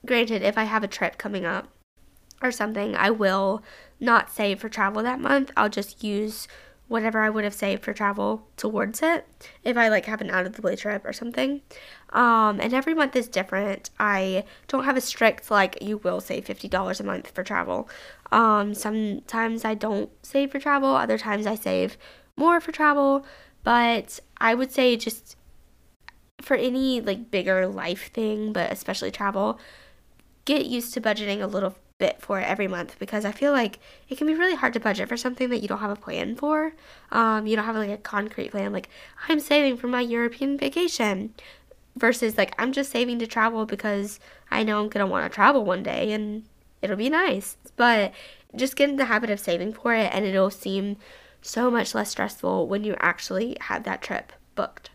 granted, 0.05 0.41
if 0.41 0.57
I 0.57 0.63
have 0.65 0.83
a 0.83 0.87
trip 0.87 1.17
coming 1.17 1.45
up 1.45 1.69
or 2.41 2.51
something, 2.51 2.95
I 2.95 3.09
will 3.09 3.63
not 3.99 4.31
save 4.31 4.59
for 4.59 4.69
travel 4.69 5.01
that 5.03 5.19
month. 5.19 5.51
I'll 5.55 5.69
just 5.69 6.03
use 6.03 6.47
whatever 6.89 7.21
I 7.21 7.29
would 7.29 7.45
have 7.45 7.53
saved 7.53 7.83
for 7.83 7.93
travel 7.93 8.45
towards 8.57 9.01
it 9.01 9.25
if 9.63 9.77
I 9.77 9.87
like 9.87 10.05
have 10.05 10.21
an 10.21 10.29
out 10.29 10.45
of 10.45 10.53
the 10.53 10.61
way 10.61 10.75
trip 10.75 11.03
or 11.05 11.13
something. 11.13 11.61
Um, 12.11 12.59
and 12.59 12.73
every 12.73 12.93
month 12.93 13.15
is 13.15 13.27
different. 13.27 13.89
I 13.99 14.43
don't 14.67 14.83
have 14.83 14.97
a 14.97 15.01
strict 15.01 15.49
like 15.49 15.81
you 15.81 15.97
will 15.97 16.19
save 16.19 16.45
fifty 16.45 16.67
dollars 16.67 16.99
a 16.99 17.03
month 17.03 17.31
for 17.31 17.43
travel. 17.43 17.89
Um, 18.31 18.73
sometimes 18.73 19.63
I 19.63 19.73
don't 19.73 20.11
save 20.21 20.51
for 20.51 20.59
travel. 20.59 20.89
Other 20.95 21.17
times 21.17 21.47
I 21.47 21.55
save 21.55 21.97
more 22.35 22.59
for 22.59 22.71
travel. 22.71 23.25
But 23.63 24.19
I 24.37 24.53
would 24.53 24.71
say 24.71 24.97
just 24.97 25.37
for 26.43 26.55
any 26.55 27.01
like 27.01 27.31
bigger 27.31 27.67
life 27.67 28.11
thing, 28.11 28.53
but 28.53 28.71
especially 28.71 29.11
travel, 29.11 29.59
get 30.45 30.65
used 30.65 30.93
to 30.93 31.01
budgeting 31.01 31.41
a 31.41 31.47
little 31.47 31.75
bit 31.97 32.21
for 32.21 32.39
it 32.39 32.47
every 32.47 32.67
month 32.67 32.97
because 32.99 33.23
I 33.23 33.31
feel 33.31 33.51
like 33.51 33.79
it 34.09 34.17
can 34.17 34.27
be 34.27 34.33
really 34.33 34.55
hard 34.55 34.73
to 34.73 34.79
budget 34.79 35.07
for 35.07 35.17
something 35.17 35.49
that 35.49 35.61
you 35.61 35.67
don't 35.67 35.79
have 35.79 35.89
a 35.89 35.95
plan 35.95 36.35
for. 36.35 36.73
Um, 37.11 37.47
you 37.47 37.55
don't 37.55 37.65
have 37.65 37.75
like 37.75 37.89
a 37.89 37.97
concrete 37.97 38.51
plan, 38.51 38.73
like 38.73 38.89
I'm 39.29 39.39
saving 39.39 39.77
for 39.77 39.87
my 39.87 40.01
European 40.01 40.57
vacation 40.57 41.33
versus 41.95 42.37
like 42.37 42.53
I'm 42.57 42.73
just 42.73 42.91
saving 42.91 43.19
to 43.19 43.27
travel 43.27 43.65
because 43.65 44.19
I 44.51 44.63
know 44.63 44.81
I'm 44.81 44.89
gonna 44.89 45.07
want 45.07 45.31
to 45.31 45.33
travel 45.33 45.63
one 45.63 45.83
day 45.83 46.11
and 46.11 46.43
it'll 46.81 46.97
be 46.97 47.09
nice. 47.09 47.57
But 47.75 48.11
just 48.55 48.75
get 48.75 48.89
in 48.89 48.97
the 48.97 49.05
habit 49.05 49.29
of 49.29 49.39
saving 49.39 49.73
for 49.73 49.93
it 49.93 50.13
and 50.13 50.25
it'll 50.25 50.49
seem 50.49 50.97
so 51.41 51.69
much 51.69 51.93
less 51.93 52.09
stressful 52.09 52.67
when 52.67 52.83
you 52.83 52.95
actually 52.99 53.57
have 53.61 53.83
that 53.83 54.01
trip 54.01 54.31
booked. 54.55 54.89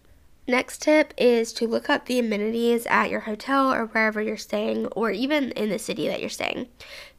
Next 0.49 0.81
tip 0.81 1.13
is 1.19 1.53
to 1.53 1.69
look 1.69 1.91
up 1.91 2.07
the 2.07 2.19
amenities 2.19 2.87
at 2.87 3.11
your 3.11 3.21
hotel 3.21 3.71
or 3.71 3.85
wherever 3.85 4.23
you're 4.23 4.39
staying, 4.39 4.87
or 4.87 5.11
even 5.11 5.51
in 5.53 5.69
the 5.69 5.79
city 5.79 6.09
that 6.09 6.21
you're 6.21 6.31
staying, 6.31 6.69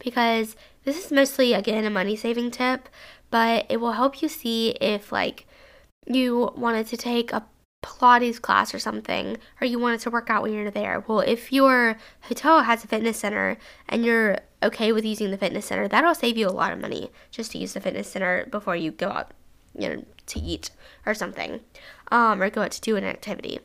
because 0.00 0.56
this 0.82 1.04
is 1.04 1.12
mostly, 1.12 1.52
again, 1.52 1.84
a 1.84 1.90
money 1.90 2.16
saving 2.16 2.50
tip, 2.50 2.88
but 3.30 3.66
it 3.68 3.76
will 3.76 3.92
help 3.92 4.20
you 4.20 4.28
see 4.28 4.70
if, 4.80 5.12
like, 5.12 5.46
you 6.06 6.50
wanted 6.56 6.88
to 6.88 6.96
take 6.96 7.32
a 7.32 7.46
Pilates 7.84 8.42
class 8.42 8.74
or 8.74 8.80
something, 8.80 9.38
or 9.60 9.66
you 9.66 9.78
wanted 9.78 10.00
to 10.00 10.10
work 10.10 10.28
out 10.28 10.42
when 10.42 10.52
you're 10.52 10.70
there. 10.70 11.04
Well, 11.06 11.20
if 11.20 11.52
your 11.52 11.96
hotel 12.22 12.62
has 12.62 12.82
a 12.82 12.88
fitness 12.88 13.18
center 13.18 13.58
and 13.88 14.04
you're 14.04 14.38
okay 14.60 14.92
with 14.92 15.04
using 15.04 15.30
the 15.30 15.38
fitness 15.38 15.66
center, 15.66 15.86
that'll 15.86 16.16
save 16.16 16.36
you 16.36 16.48
a 16.48 16.50
lot 16.50 16.72
of 16.72 16.80
money 16.80 17.12
just 17.30 17.52
to 17.52 17.58
use 17.58 17.74
the 17.74 17.80
fitness 17.80 18.10
center 18.10 18.46
before 18.50 18.74
you 18.74 18.90
go 18.90 19.08
out, 19.08 19.30
you 19.78 19.88
know, 19.88 20.04
to 20.26 20.40
eat 20.40 20.70
or 21.06 21.14
something 21.14 21.60
um, 22.10 22.42
or 22.42 22.50
go 22.50 22.62
out 22.62 22.72
to 22.72 22.80
do 22.80 22.96
an 22.96 23.04
activity. 23.04 23.60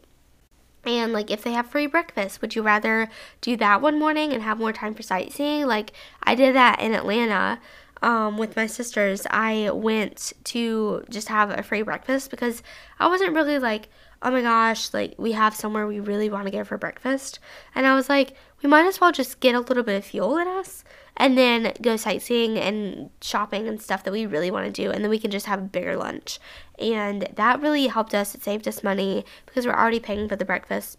And 0.86 1.14
like 1.14 1.32
if 1.32 1.44
they 1.44 1.52
have 1.54 1.68
free 1.68 1.88
breakfast, 1.88 2.42
would 2.42 2.56
you 2.56 2.62
rather 2.62 3.10
do 3.42 3.58
that 3.58 3.82
one 3.82 3.98
morning 3.98 4.34
and 4.34 4.44
have 4.44 4.60
more 4.60 4.74
time 4.74 4.94
for 4.94 5.02
sightseeing? 5.02 5.66
Like 5.66 5.92
I 6.24 6.36
did 6.36 6.56
that 6.56 6.80
in 6.80 6.94
Atlanta 6.94 7.60
um, 8.04 8.38
with 8.38 8.56
my 8.56 8.68
sisters. 8.68 9.26
I 9.32 9.72
went 9.72 10.34
to 10.46 11.04
just 11.10 11.28
have 11.30 11.50
a 11.50 11.64
free 11.64 11.82
breakfast 11.82 12.30
because 12.30 12.62
I 13.00 13.08
wasn't 13.08 13.34
really 13.34 13.58
like, 13.58 13.90
oh 14.22 14.30
my 14.30 14.42
gosh, 14.42 14.94
like 14.94 15.16
we 15.18 15.32
have 15.32 15.56
somewhere 15.56 15.88
we 15.88 16.00
really 16.00 16.30
want 16.30 16.46
to 16.46 16.52
go 16.52 16.64
for 16.64 16.78
breakfast. 16.78 17.40
And 17.74 17.88
I 17.88 17.96
was 17.96 18.08
like, 18.08 18.36
we 18.62 18.70
might 18.70 18.86
as 18.86 19.02
well 19.02 19.12
just 19.12 19.40
get 19.40 19.56
a 19.56 19.60
little 19.60 19.84
bit 19.84 19.98
of 19.98 20.06
fuel 20.06 20.38
in 20.38 20.48
us 20.48 20.84
and 21.18 21.38
then 21.38 21.74
go 21.82 21.96
sightseeing 21.96 22.58
and 22.58 23.10
shopping 23.22 23.68
and 23.68 23.82
stuff 23.82 24.04
that 24.04 24.12
we 24.12 24.26
really 24.26 24.52
want 24.52 24.66
to 24.66 24.72
do 24.72 24.92
and 24.92 25.04
then 25.04 25.10
we 25.10 25.20
can 25.20 25.32
just 25.32 25.46
have 25.46 25.60
a 25.60 25.64
bigger 25.64 25.96
lunch. 25.96 26.40
And 26.78 27.30
that 27.36 27.62
really 27.62 27.88
helped 27.88 28.14
us 28.14 28.36
it 28.36 28.44
saved 28.44 28.68
us 28.68 28.84
money 28.84 29.26
because 29.46 29.66
we're 29.66 29.74
already 29.74 30.00
paying 30.00 30.28
for 30.28 30.36
the 30.36 30.46
breakfast 30.46 30.98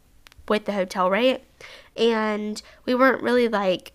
with 0.49 0.65
the 0.65 0.73
hotel 0.73 1.11
rate 1.11 1.43
and 1.97 2.63
we 2.85 2.95
weren't 2.95 3.23
really 3.23 3.49
like 3.49 3.93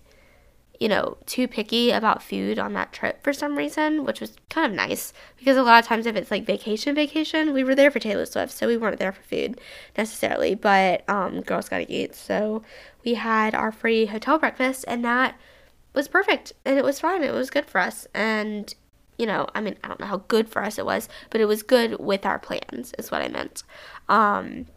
you 0.80 0.90
know 0.90 1.16
too 1.28 1.48
picky 1.48 1.92
about 1.92 2.24
food 2.24 2.58
on 2.58 2.74
that 2.74 2.92
trip 2.92 3.24
for 3.24 3.32
some 3.32 3.56
reason 3.56 4.04
which 4.04 4.20
was 4.20 4.36
kind 4.50 4.66
of 4.70 4.76
nice 4.76 5.14
because 5.38 5.56
a 5.56 5.64
lot 5.64 5.82
of 5.82 5.88
times 5.88 6.08
if 6.08 6.16
it's 6.16 6.32
like 6.32 6.44
vacation 6.44 6.96
vacation 6.96 7.54
we 7.54 7.64
were 7.64 7.76
there 7.76 7.92
for 7.92 8.00
taylor 8.00 8.26
swift 8.26 8.52
so 8.52 8.68
we 8.68 8.76
weren't 8.76 8.98
there 8.98 9.12
for 9.12 9.22
food 9.22 9.62
necessarily 9.96 10.56
but 10.56 11.08
um, 11.08 11.42
girls 11.42 11.70
gotta 11.70 11.86
eat 11.88 12.16
so 12.16 12.64
we 13.06 13.14
had 13.14 13.54
our 13.54 13.72
free 13.72 14.08
hotel 14.08 14.40
breakfast 14.40 14.84
and 14.88 15.06
that 15.06 15.36
was 15.94 16.08
perfect 16.08 16.54
and 16.66 16.78
it 16.78 16.84
was 16.84 17.00
fine. 17.00 17.24
It 17.24 17.34
was 17.34 17.50
good 17.50 17.66
for 17.66 17.80
us. 17.80 18.08
And, 18.14 18.74
you 19.18 19.26
know, 19.26 19.48
I 19.54 19.62
mean, 19.62 19.78
I 19.84 19.88
don't 19.88 20.00
know 20.00 20.06
how 20.06 20.24
good 20.28 20.50
for 20.50 20.64
us 20.64 20.78
it 20.78 20.86
was, 20.86 21.10
but 21.30 21.42
it 21.42 21.46
was 21.46 21.64
good 21.64 22.00
with 22.00 22.26
our 22.26 22.40
plans, 22.40 22.94
is 22.98 23.12
what 23.12 23.22
I 23.22 23.28
meant. 23.28 23.64
Um, 24.10 24.68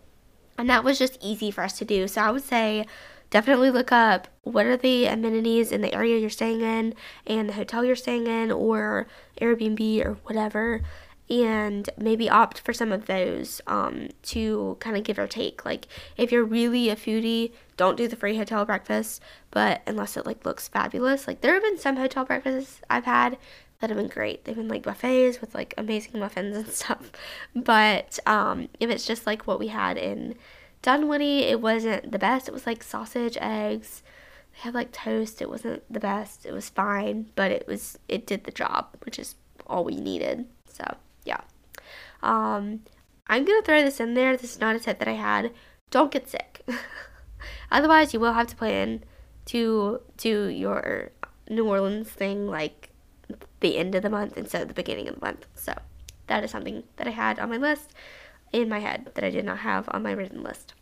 and 0.59 0.71
that 0.71 0.85
was 0.85 0.99
just 0.99 1.19
easy 1.21 1.51
for 1.51 1.63
us 1.63 1.79
to 1.79 1.85
do. 1.85 2.07
So 2.09 2.23
I 2.23 2.31
would 2.31 2.45
say 2.45 2.87
definitely 3.31 3.71
look 3.71 3.91
up 3.91 4.29
what 4.43 4.67
are 4.67 4.77
the 4.77 5.07
amenities 5.07 5.73
in 5.73 5.81
the 5.81 5.93
area 5.95 6.19
you're 6.19 6.31
staying 6.31 6.61
in 6.61 6.95
and 7.27 7.49
the 7.49 7.55
hotel 7.55 7.85
you're 7.85 7.97
staying 7.97 8.27
in 8.27 8.53
or 8.53 9.09
Airbnb 9.41 10.05
or 10.05 10.15
whatever 10.25 10.83
and 11.31 11.89
maybe 11.97 12.29
opt 12.29 12.61
for 12.61 12.73
some 12.73 12.93
of 12.93 13.07
those 13.07 13.61
um, 13.67 14.09
to 14.23 14.77
kind 14.81 14.97
of 14.97 15.05
give 15.05 15.19
or 15.19 15.27
take. 15.27 15.65
Like 15.65 15.87
if 16.17 16.31
you're 16.31 16.45
really 16.45 16.91
a 16.91 16.97
foodie, 16.97 17.53
don't 17.77 17.97
do 17.97 18.09
the 18.09 18.17
free 18.17 18.37
hotel 18.37 18.65
breakfast, 18.65 19.23
but 19.51 19.83
unless 19.87 20.17
it 20.17 20.27
like 20.27 20.45
looks 20.45 20.69
fabulous. 20.69 21.27
Like 21.27 21.41
there 21.41 21.55
have 21.55 21.63
been 21.63 21.79
some 21.79 21.97
hotel 21.97 22.25
breakfasts 22.25 22.81
I've 22.91 23.05
had 23.05 23.39
that 23.81 23.91
have 23.91 23.99
been 23.99 24.09
great. 24.09 24.45
They've 24.45 24.57
been 24.57 24.69
like 24.69 24.83
buffets 24.83 25.41
with 25.41 25.55
like 25.55 25.75
amazing 25.77 26.21
muffins 26.21 26.57
and 26.57 26.69
stuff. 26.71 27.11
But 27.55 28.19
um, 28.27 28.69
if 28.81 28.91
it's 28.91 29.07
just 29.07 29.27
like 29.27 29.47
what 29.47 29.59
we 29.59 29.69
had 29.69 29.97
in 29.97 30.37
Dunwoody, 30.83 31.41
it 31.45 31.61
wasn't 31.61 32.13
the 32.13 32.19
best. 32.19 32.49
It 32.49 32.55
was 32.55 32.67
like 32.67 32.83
sausage, 32.83 33.39
eggs. 33.41 34.03
They 34.53 34.61
had 34.61 34.75
like 34.75 34.93
toast. 34.93 35.41
It 35.41 35.49
wasn't 35.49 35.83
the 35.91 36.01
best. 36.01 36.45
It 36.45 36.53
was 36.53 36.69
fine, 36.69 37.31
but 37.35 37.51
it 37.51 37.67
was 37.67 37.99
it 38.09 38.27
did 38.27 38.45
the 38.45 38.53
job, 38.53 38.89
which 39.05 39.19
is 39.19 39.35
all 39.67 39.85
we 39.85 39.97
needed. 39.97 40.47
So 40.69 40.97
yeah. 41.25 41.41
Um, 42.23 42.81
I'm 43.27 43.45
gonna 43.45 43.63
throw 43.63 43.83
this 43.83 44.01
in 44.01 44.15
there. 44.15 44.37
This 44.37 44.53
is 44.53 44.61
not 44.61 44.77
a 44.77 44.81
tip 44.81 44.99
that 44.99 45.09
I 45.09 45.13
had. 45.13 45.53
Don't 45.91 46.11
get 46.11 46.29
sick. 46.29 46.67
Otherwise, 47.71 48.15
you 48.15 48.21
will 48.21 48.33
have 48.33 48.47
to 48.49 48.57
plan 48.57 49.05
to 49.47 50.01
do 50.17 50.47
your 50.49 51.11
New 51.49 51.67
Orleans 51.67 52.09
thing 52.09 52.47
like 52.47 52.91
the 53.61 53.77
end 53.77 53.95
of 53.95 54.03
the 54.03 54.11
month 54.11 54.37
instead 54.37 54.63
of 54.63 54.69
the 54.69 54.75
beginning 54.75 55.09
of 55.09 55.17
the 55.17 55.25
month. 55.25 55.47
So 55.55 55.75
that 56.27 56.45
is 56.45 56.51
something 56.51 56.85
that 56.97 57.07
I 57.07 57.11
had 57.11 57.39
on 57.39 57.51
my 57.51 57.57
list 57.57 57.93
in 58.53 58.69
my 58.69 58.79
head 58.79 59.11
that 59.15 59.25
I 59.25 59.31
did 59.31 59.45
not 59.45 59.59
have 59.59 59.89
on 59.91 60.03
my 60.03 60.13
written 60.13 60.43
list. 60.43 60.75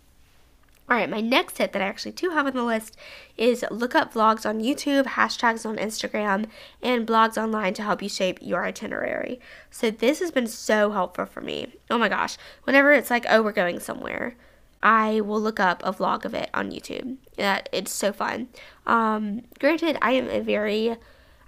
All 0.88 0.97
right, 0.97 1.09
my 1.09 1.21
next 1.21 1.55
tip 1.57 1.73
that 1.73 1.81
I 1.81 1.87
actually 1.87 2.12
do 2.12 2.31
have 2.31 2.47
on 2.47 2.55
the 2.55 2.64
list 2.64 2.97
is 3.37 3.64
look 3.71 3.95
up 3.95 4.12
vlogs 4.12 4.45
on 4.45 4.61
YouTube, 4.61 5.05
hashtags 5.05 5.64
on 5.64 5.77
Instagram, 5.77 6.47
and 6.83 7.07
blogs 7.07 7.40
online 7.40 7.73
to 7.75 7.83
help 7.83 8.03
you 8.03 8.09
shape 8.09 8.38
your 8.42 8.64
itinerary. 8.64 9.40
So 9.71 9.90
this 9.90 10.18
has 10.18 10.31
been 10.31 10.49
so 10.49 10.90
helpful 10.90 11.25
for 11.25 11.40
me. 11.40 11.73
Oh 11.88 11.99
my 11.99 12.09
gosh, 12.09 12.37
whenever 12.64 12.92
it's 12.92 13.11
like, 13.11 13.25
oh, 13.29 13.42
we're 13.42 13.53
going 13.53 13.81
somewhere, 13.81 14.37
I 14.83 15.21
will 15.21 15.40
look 15.40 15.61
up 15.61 15.83
a 15.85 15.92
vlog 15.92 16.25
of 16.25 16.35
it 16.35 16.51
on 16.53 16.73
YouTube. 16.73 17.16
Yeah, 17.38 17.62
it's 17.73 17.92
so 17.92 18.12
fun. 18.12 18.49
Um, 18.87 19.42
granted, 19.61 19.97
I 20.03 20.12
am 20.12 20.29
a 20.29 20.40
very 20.40 20.97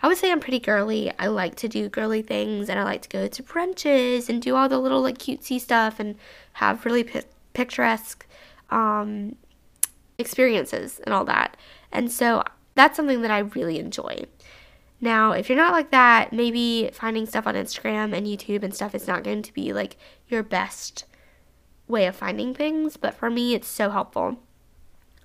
I 0.05 0.07
would 0.07 0.19
say 0.19 0.31
I'm 0.31 0.41
pretty 0.41 0.61
girly. 0.61 1.11
I 1.19 1.29
like 1.29 1.55
to 1.57 1.69
do 1.69 1.89
girly 1.89 2.21
things 2.21 2.69
and 2.69 2.79
I 2.79 2.85
like 2.85 3.01
to 3.03 3.09
go 3.09 3.27
to 3.27 3.43
brunches 3.43 4.29
and 4.29 4.43
do 4.43 4.55
all 4.55 4.69
the 4.69 4.79
little 4.79 5.01
like 5.01 5.17
cutesy 5.17 5.59
stuff 5.59 5.99
and 5.99 6.17
have 6.55 6.85
really 6.85 7.09
picturesque 7.55 8.27
um, 8.75 9.37
experiences 10.19 11.01
and 11.05 11.15
all 11.15 11.25
that. 11.25 11.57
And 11.93 12.11
so 12.11 12.43
that's 12.75 12.97
something 12.97 13.23
that 13.23 13.31
I 13.31 13.39
really 13.39 13.79
enjoy. 13.79 14.25
Now, 15.01 15.33
if 15.33 15.49
you're 15.49 15.57
not 15.59 15.73
like 15.73 15.91
that, 15.91 16.33
maybe 16.33 16.91
finding 16.93 17.27
stuff 17.27 17.47
on 17.47 17.55
Instagram 17.55 18.17
and 18.17 18.27
YouTube 18.27 18.63
and 18.63 18.75
stuff 18.75 18.95
is 18.95 19.07
not 19.07 19.23
going 19.23 19.43
to 19.43 19.55
be 19.55 19.73
like 19.73 19.97
your 20.29 20.43
best 20.43 21.05
way 21.87 22.07
of 22.07 22.17
finding 22.17 22.55
things, 22.55 22.97
but 22.97 23.15
for 23.15 23.31
me, 23.31 23.55
it's 23.55 23.69
so 23.69 23.91
helpful. 23.91 24.39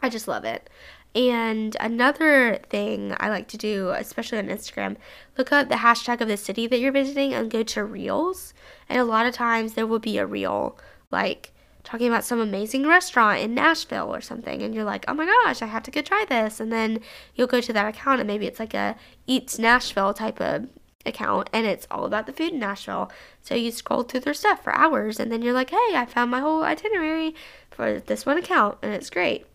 I 0.02 0.10
just 0.10 0.28
love 0.28 0.44
it. 0.46 0.70
And 1.16 1.76
another 1.80 2.60
thing 2.70 3.16
I 3.20 3.30
like 3.30 3.48
to 3.50 3.58
do, 3.58 3.90
especially 3.90 4.38
on 4.38 4.48
Instagram, 4.48 4.98
look 5.38 5.52
up 5.52 5.70
the 5.70 5.76
hashtag 5.76 6.22
of 6.22 6.28
the 6.28 6.38
city 6.38 6.68
that 6.68 6.80
you're 6.80 6.92
visiting 6.92 7.34
and 7.34 7.50
go 7.50 7.64
to 7.64 7.84
reels. 7.84 8.54
And 8.88 9.00
a 9.00 9.06
lot 9.06 9.26
of 9.26 9.34
times 9.34 9.74
there 9.74 9.88
will 9.88 10.00
be 10.00 10.18
a 10.18 10.26
reel 10.28 10.78
like 11.10 11.52
talking 11.90 12.08
about 12.08 12.24
some 12.24 12.40
amazing 12.40 12.86
restaurant 12.86 13.40
in 13.40 13.56
Nashville 13.56 14.14
or 14.14 14.22
something 14.22 14.62
and 14.62 14.76
you're 14.76 14.84
like, 14.84 15.06
"Oh 15.08 15.14
my 15.16 15.26
gosh, 15.26 15.64
I 15.64 15.66
have 15.66 15.82
to 15.84 15.92
go 15.92 16.02
try 16.02 16.24
this." 16.30 16.60
And 16.60 16.72
then 16.72 17.00
you'll 17.34 17.48
go 17.48 17.62
to 17.62 17.74
that 17.74 17.88
account 17.88 18.20
and 18.22 18.28
maybe 18.28 18.46
it's 18.46 18.60
like 18.60 18.76
a 18.76 18.96
Eats 19.26 19.58
Nashville 19.58 20.14
type 20.14 20.40
of 20.40 20.68
account 21.04 21.50
and 21.52 21.66
it's 21.66 21.88
all 21.90 22.06
about 22.06 22.28
the 22.28 22.34
food 22.34 22.54
in 22.54 22.60
Nashville. 22.60 23.12
So 23.42 23.56
you 23.56 23.72
scroll 23.72 24.04
through 24.04 24.20
their 24.20 24.36
stuff 24.36 24.64
for 24.64 24.76
hours 24.76 25.20
and 25.20 25.32
then 25.32 25.42
you're 25.42 25.54
like, 25.54 25.72
"Hey, 25.72 25.96
I 25.96 26.06
found 26.06 26.30
my 26.30 26.42
whole 26.42 26.64
itinerary 26.64 27.34
for 27.72 28.00
this 28.00 28.24
one 28.26 28.38
account 28.38 28.78
and 28.84 28.94
it's 28.94 29.10
great." 29.10 29.48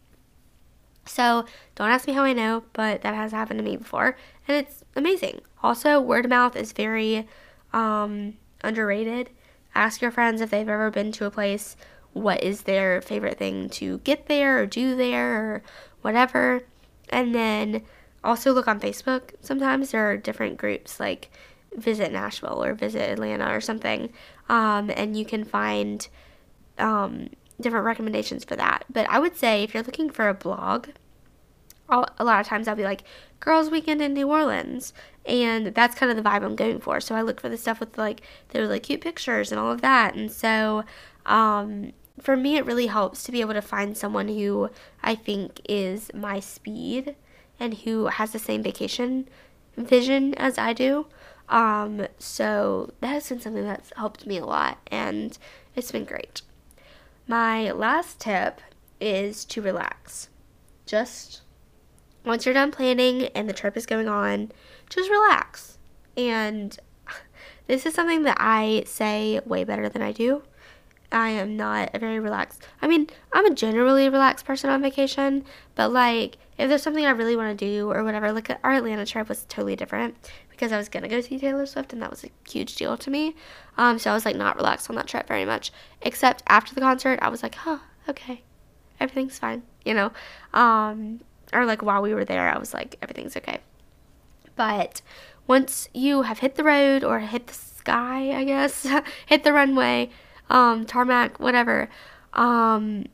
So, 1.06 1.44
don't 1.76 1.90
ask 1.90 2.08
me 2.08 2.14
how 2.14 2.24
I 2.24 2.32
know, 2.32 2.64
but 2.72 3.02
that 3.02 3.14
has 3.14 3.30
happened 3.30 3.58
to 3.58 3.64
me 3.64 3.76
before 3.76 4.16
and 4.48 4.56
it's 4.56 4.82
amazing. 4.96 5.40
Also, 5.62 6.00
word 6.00 6.24
of 6.24 6.30
mouth 6.30 6.56
is 6.56 6.72
very 6.72 7.28
um, 7.72 8.34
underrated. 8.64 9.30
Ask 9.74 10.00
your 10.02 10.10
friends 10.10 10.40
if 10.40 10.50
they've 10.50 10.68
ever 10.68 10.90
been 10.90 11.12
to 11.12 11.26
a 11.26 11.30
place 11.30 11.76
what 12.14 12.42
is 12.42 12.62
their 12.62 13.02
favorite 13.02 13.38
thing 13.38 13.68
to 13.68 13.98
get 13.98 14.26
there 14.26 14.58
or 14.60 14.66
do 14.66 14.96
there 14.96 15.54
or 15.54 15.62
whatever. 16.00 16.62
And 17.10 17.34
then 17.34 17.82
also 18.22 18.52
look 18.52 18.66
on 18.66 18.80
Facebook. 18.80 19.34
Sometimes 19.40 19.90
there 19.90 20.10
are 20.10 20.16
different 20.16 20.56
groups 20.56 20.98
like 20.98 21.30
Visit 21.74 22.12
Nashville 22.12 22.62
or 22.64 22.72
Visit 22.72 23.10
Atlanta 23.10 23.54
or 23.54 23.60
something. 23.60 24.10
Um, 24.48 24.90
and 24.96 25.16
you 25.16 25.24
can 25.24 25.44
find 25.44 26.06
um, 26.78 27.30
different 27.60 27.84
recommendations 27.84 28.44
for 28.44 28.56
that. 28.56 28.84
But 28.90 29.08
I 29.10 29.18
would 29.18 29.36
say 29.36 29.62
if 29.62 29.74
you're 29.74 29.82
looking 29.82 30.10
for 30.10 30.28
a 30.28 30.34
blog, 30.34 30.88
I'll, 31.88 32.06
a 32.18 32.24
lot 32.24 32.40
of 32.40 32.46
times 32.46 32.68
I'll 32.68 32.76
be 32.76 32.84
like, 32.84 33.04
Girls 33.40 33.70
Weekend 33.70 34.00
in 34.00 34.14
New 34.14 34.30
Orleans. 34.30 34.94
And 35.26 35.74
that's 35.74 35.94
kind 35.94 36.10
of 36.10 36.22
the 36.22 36.28
vibe 36.28 36.44
I'm 36.44 36.56
going 36.56 36.80
for. 36.80 37.00
So 37.00 37.14
I 37.14 37.22
look 37.22 37.40
for 37.40 37.48
the 37.48 37.56
stuff 37.56 37.80
with 37.80 37.98
like 37.98 38.22
the 38.50 38.60
really 38.60 38.80
cute 38.80 39.00
pictures 39.00 39.50
and 39.50 39.60
all 39.60 39.72
of 39.72 39.80
that. 39.80 40.14
And 40.14 40.30
so 40.30 40.84
um, 41.26 41.92
for 42.20 42.36
me, 42.36 42.56
it 42.56 42.66
really 42.66 42.86
helps 42.86 43.24
to 43.24 43.32
be 43.32 43.40
able 43.40 43.54
to 43.54 43.62
find 43.62 43.96
someone 43.96 44.28
who 44.28 44.70
I 45.02 45.14
think 45.14 45.60
is 45.68 46.10
my 46.14 46.40
speed 46.40 47.16
and 47.58 47.74
who 47.78 48.06
has 48.06 48.32
the 48.32 48.38
same 48.38 48.62
vacation 48.62 49.28
vision 49.76 50.34
as 50.34 50.58
I 50.58 50.72
do. 50.72 51.06
Um, 51.48 52.06
so 52.18 52.92
that 53.00 53.08
has 53.08 53.28
been 53.28 53.40
something 53.40 53.64
that's 53.64 53.92
helped 53.96 54.26
me 54.26 54.38
a 54.38 54.46
lot 54.46 54.78
and 54.90 55.36
it's 55.74 55.92
been 55.92 56.04
great. 56.04 56.42
My 57.26 57.70
last 57.72 58.20
tip 58.20 58.60
is 59.00 59.44
to 59.46 59.60
relax. 59.60 60.28
Just 60.86 61.42
once 62.24 62.46
you're 62.46 62.54
done 62.54 62.70
planning 62.70 63.24
and 63.28 63.48
the 63.48 63.52
trip 63.52 63.76
is 63.76 63.86
going 63.86 64.08
on, 64.08 64.52
just 64.88 65.10
relax. 65.10 65.78
And 66.16 66.78
this 67.66 67.86
is 67.86 67.94
something 67.94 68.22
that 68.22 68.36
I 68.40 68.84
say 68.86 69.40
way 69.44 69.64
better 69.64 69.88
than 69.88 70.02
I 70.02 70.12
do. 70.12 70.42
I 71.14 71.28
am 71.28 71.56
not 71.56 71.90
a 71.94 71.98
very 72.00 72.18
relaxed. 72.18 72.66
I 72.82 72.88
mean, 72.88 73.06
I'm 73.32 73.46
a 73.46 73.54
generally 73.54 74.08
relaxed 74.08 74.44
person 74.44 74.68
on 74.68 74.82
vacation, 74.82 75.44
but 75.76 75.92
like 75.92 76.38
if 76.58 76.68
there's 76.68 76.82
something 76.82 77.06
I 77.06 77.10
really 77.10 77.36
want 77.36 77.56
to 77.56 77.64
do 77.64 77.90
or 77.90 78.02
whatever, 78.02 78.32
like 78.32 78.50
our 78.64 78.72
Atlanta 78.72 79.06
trip 79.06 79.28
was 79.28 79.44
totally 79.44 79.76
different 79.76 80.16
because 80.50 80.72
I 80.72 80.76
was 80.76 80.88
gonna 80.88 81.08
go 81.08 81.20
see 81.20 81.38
Taylor 81.38 81.66
Swift 81.66 81.92
and 81.92 82.02
that 82.02 82.10
was 82.10 82.24
a 82.24 82.30
huge 82.50 82.74
deal 82.74 82.96
to 82.96 83.10
me. 83.10 83.36
Um, 83.78 84.00
so 84.00 84.10
I 84.10 84.14
was 84.14 84.24
like 84.24 84.34
not 84.34 84.56
relaxed 84.56 84.90
on 84.90 84.96
that 84.96 85.06
trip 85.06 85.28
very 85.28 85.44
much, 85.44 85.72
except 86.02 86.42
after 86.48 86.74
the 86.74 86.80
concert, 86.80 87.20
I 87.22 87.28
was 87.28 87.44
like, 87.44 87.54
huh, 87.54 87.78
okay, 88.08 88.42
everything's 88.98 89.38
fine, 89.38 89.62
you 89.84 89.94
know. 89.94 90.10
Um, 90.52 91.20
or 91.52 91.64
like 91.64 91.82
while 91.82 92.02
we 92.02 92.12
were 92.12 92.24
there, 92.24 92.52
I 92.52 92.58
was 92.58 92.74
like, 92.74 92.96
everything's 93.00 93.36
okay. 93.36 93.60
But 94.56 95.00
once 95.46 95.88
you 95.94 96.22
have 96.22 96.40
hit 96.40 96.56
the 96.56 96.64
road 96.64 97.04
or 97.04 97.20
hit 97.20 97.46
the 97.46 97.54
sky, 97.54 98.36
I 98.36 98.42
guess, 98.42 98.84
hit 99.26 99.44
the 99.44 99.52
runway 99.52 100.10
um, 100.54 100.86
tarmac, 100.86 101.40
whatever. 101.40 101.88
Um, 102.32 103.06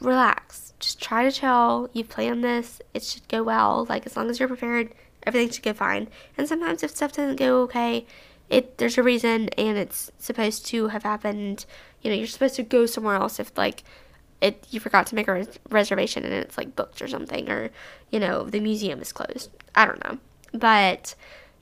relax. 0.00 0.72
Just 0.80 1.00
try 1.00 1.22
to 1.22 1.30
chill. 1.30 1.90
You've 1.92 2.08
planned 2.08 2.42
this. 2.42 2.80
It 2.94 3.02
should 3.02 3.28
go 3.28 3.42
well. 3.42 3.86
Like 3.88 4.06
as 4.06 4.16
long 4.16 4.30
as 4.30 4.40
you're 4.40 4.48
prepared, 4.48 4.94
everything 5.26 5.50
should 5.50 5.62
go 5.62 5.74
fine. 5.74 6.08
And 6.36 6.48
sometimes 6.48 6.82
if 6.82 6.90
stuff 6.90 7.12
doesn't 7.12 7.36
go 7.36 7.60
okay, 7.62 8.06
it 8.48 8.78
there's 8.78 8.96
a 8.96 9.02
reason 9.02 9.50
and 9.50 9.76
it's 9.76 10.10
supposed 10.18 10.64
to 10.66 10.88
have 10.88 11.02
happened. 11.02 11.66
You 12.00 12.10
know, 12.10 12.16
you're 12.16 12.26
supposed 12.26 12.56
to 12.56 12.62
go 12.62 12.86
somewhere 12.86 13.16
else 13.16 13.38
if 13.38 13.56
like 13.56 13.84
it 14.40 14.66
you 14.70 14.80
forgot 14.80 15.06
to 15.08 15.14
make 15.14 15.28
a 15.28 15.32
res- 15.32 15.58
reservation 15.68 16.24
and 16.24 16.32
it's 16.32 16.56
like 16.56 16.74
booked 16.74 17.02
or 17.02 17.08
something 17.08 17.50
or 17.50 17.70
you 18.10 18.20
know 18.20 18.44
the 18.44 18.60
museum 18.60 19.02
is 19.02 19.12
closed. 19.12 19.50
I 19.74 19.84
don't 19.84 20.02
know. 20.04 20.18
But 20.54 21.14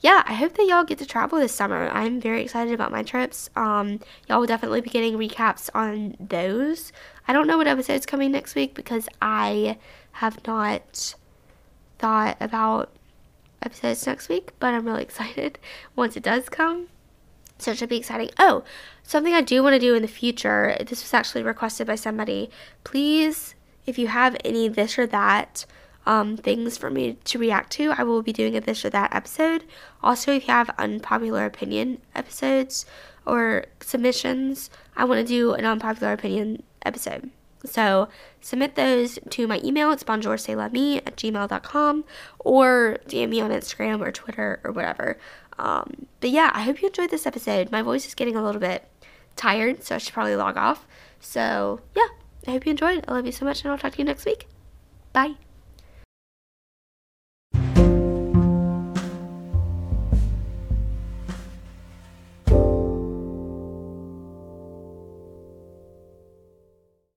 yeah, 0.04 0.22
I 0.26 0.34
hope 0.34 0.52
that 0.52 0.66
y'all 0.66 0.84
get 0.84 0.98
to 0.98 1.06
travel 1.06 1.38
this 1.38 1.54
summer. 1.54 1.88
I'm 1.88 2.20
very 2.20 2.42
excited 2.42 2.74
about 2.74 2.92
my 2.92 3.02
trips. 3.02 3.48
Um, 3.56 4.00
y'all 4.28 4.38
will 4.38 4.46
definitely 4.46 4.82
be 4.82 4.90
getting 4.90 5.14
recaps 5.14 5.70
on 5.74 6.14
those. 6.20 6.92
I 7.26 7.32
don't 7.32 7.46
know 7.46 7.56
what 7.56 7.66
episode's 7.66 8.04
coming 8.04 8.30
next 8.30 8.54
week 8.54 8.74
because 8.74 9.08
I 9.22 9.78
have 10.12 10.46
not 10.46 11.14
thought 11.98 12.36
about 12.38 12.90
episodes 13.62 14.06
next 14.06 14.28
week, 14.28 14.52
but 14.58 14.74
I'm 14.74 14.84
really 14.84 15.02
excited 15.08 15.58
once 15.96 16.18
it 16.18 16.22
does 16.22 16.50
come. 16.50 16.88
So 17.56 17.70
it 17.70 17.78
should 17.78 17.88
be 17.88 17.96
exciting. 17.96 18.28
Oh, 18.38 18.62
something 19.04 19.32
I 19.32 19.40
do 19.40 19.62
want 19.62 19.72
to 19.72 19.80
do 19.80 19.94
in 19.94 20.02
the 20.02 20.08
future. 20.08 20.76
This 20.80 21.02
was 21.02 21.14
actually 21.14 21.44
requested 21.44 21.86
by 21.86 21.94
somebody. 21.94 22.50
Please, 22.84 23.54
if 23.86 23.98
you 23.98 24.08
have 24.08 24.36
any 24.44 24.68
this 24.68 24.98
or 24.98 25.06
that 25.06 25.64
um, 26.06 26.36
things 26.36 26.76
for 26.76 26.90
me 26.90 27.16
to 27.24 27.38
react 27.38 27.70
to, 27.72 27.92
I 27.96 28.02
will 28.02 28.22
be 28.22 28.32
doing 28.32 28.56
a 28.56 28.60
this 28.60 28.84
or 28.84 28.90
that 28.90 29.14
episode. 29.14 29.64
Also, 30.02 30.32
if 30.32 30.46
you 30.46 30.52
have 30.52 30.70
unpopular 30.78 31.46
opinion 31.46 32.00
episodes 32.14 32.86
or 33.26 33.66
submissions, 33.80 34.70
I 34.96 35.04
want 35.04 35.20
to 35.20 35.26
do 35.26 35.52
an 35.52 35.64
unpopular 35.64 36.12
opinion 36.12 36.62
episode. 36.84 37.30
So 37.64 38.08
submit 38.40 38.74
those 38.74 39.18
to 39.30 39.46
my 39.46 39.60
email. 39.64 39.90
It's 39.90 40.04
bonjoursaylami 40.04 40.98
at 40.98 41.16
gmail.com 41.16 42.04
or 42.38 42.98
DM 43.08 43.30
me 43.30 43.40
on 43.40 43.50
Instagram 43.50 44.06
or 44.06 44.12
Twitter 44.12 44.60
or 44.64 44.72
whatever. 44.72 45.18
Um, 45.58 46.06
but 46.20 46.30
yeah, 46.30 46.50
I 46.52 46.62
hope 46.62 46.82
you 46.82 46.88
enjoyed 46.88 47.10
this 47.10 47.26
episode. 47.26 47.70
My 47.70 47.82
voice 47.82 48.06
is 48.06 48.14
getting 48.14 48.36
a 48.36 48.44
little 48.44 48.60
bit 48.60 48.86
tired, 49.36 49.82
so 49.82 49.94
I 49.94 49.98
should 49.98 50.12
probably 50.12 50.36
log 50.36 50.56
off. 50.56 50.86
So 51.20 51.80
yeah, 51.96 52.08
I 52.46 52.52
hope 52.52 52.66
you 52.66 52.70
enjoyed. 52.70 53.04
I 53.08 53.12
love 53.12 53.26
you 53.26 53.32
so 53.32 53.44
much, 53.44 53.62
and 53.62 53.72
I'll 53.72 53.78
talk 53.78 53.92
to 53.92 53.98
you 53.98 54.04
next 54.04 54.26
week. 54.26 54.46
Bye. 55.12 55.34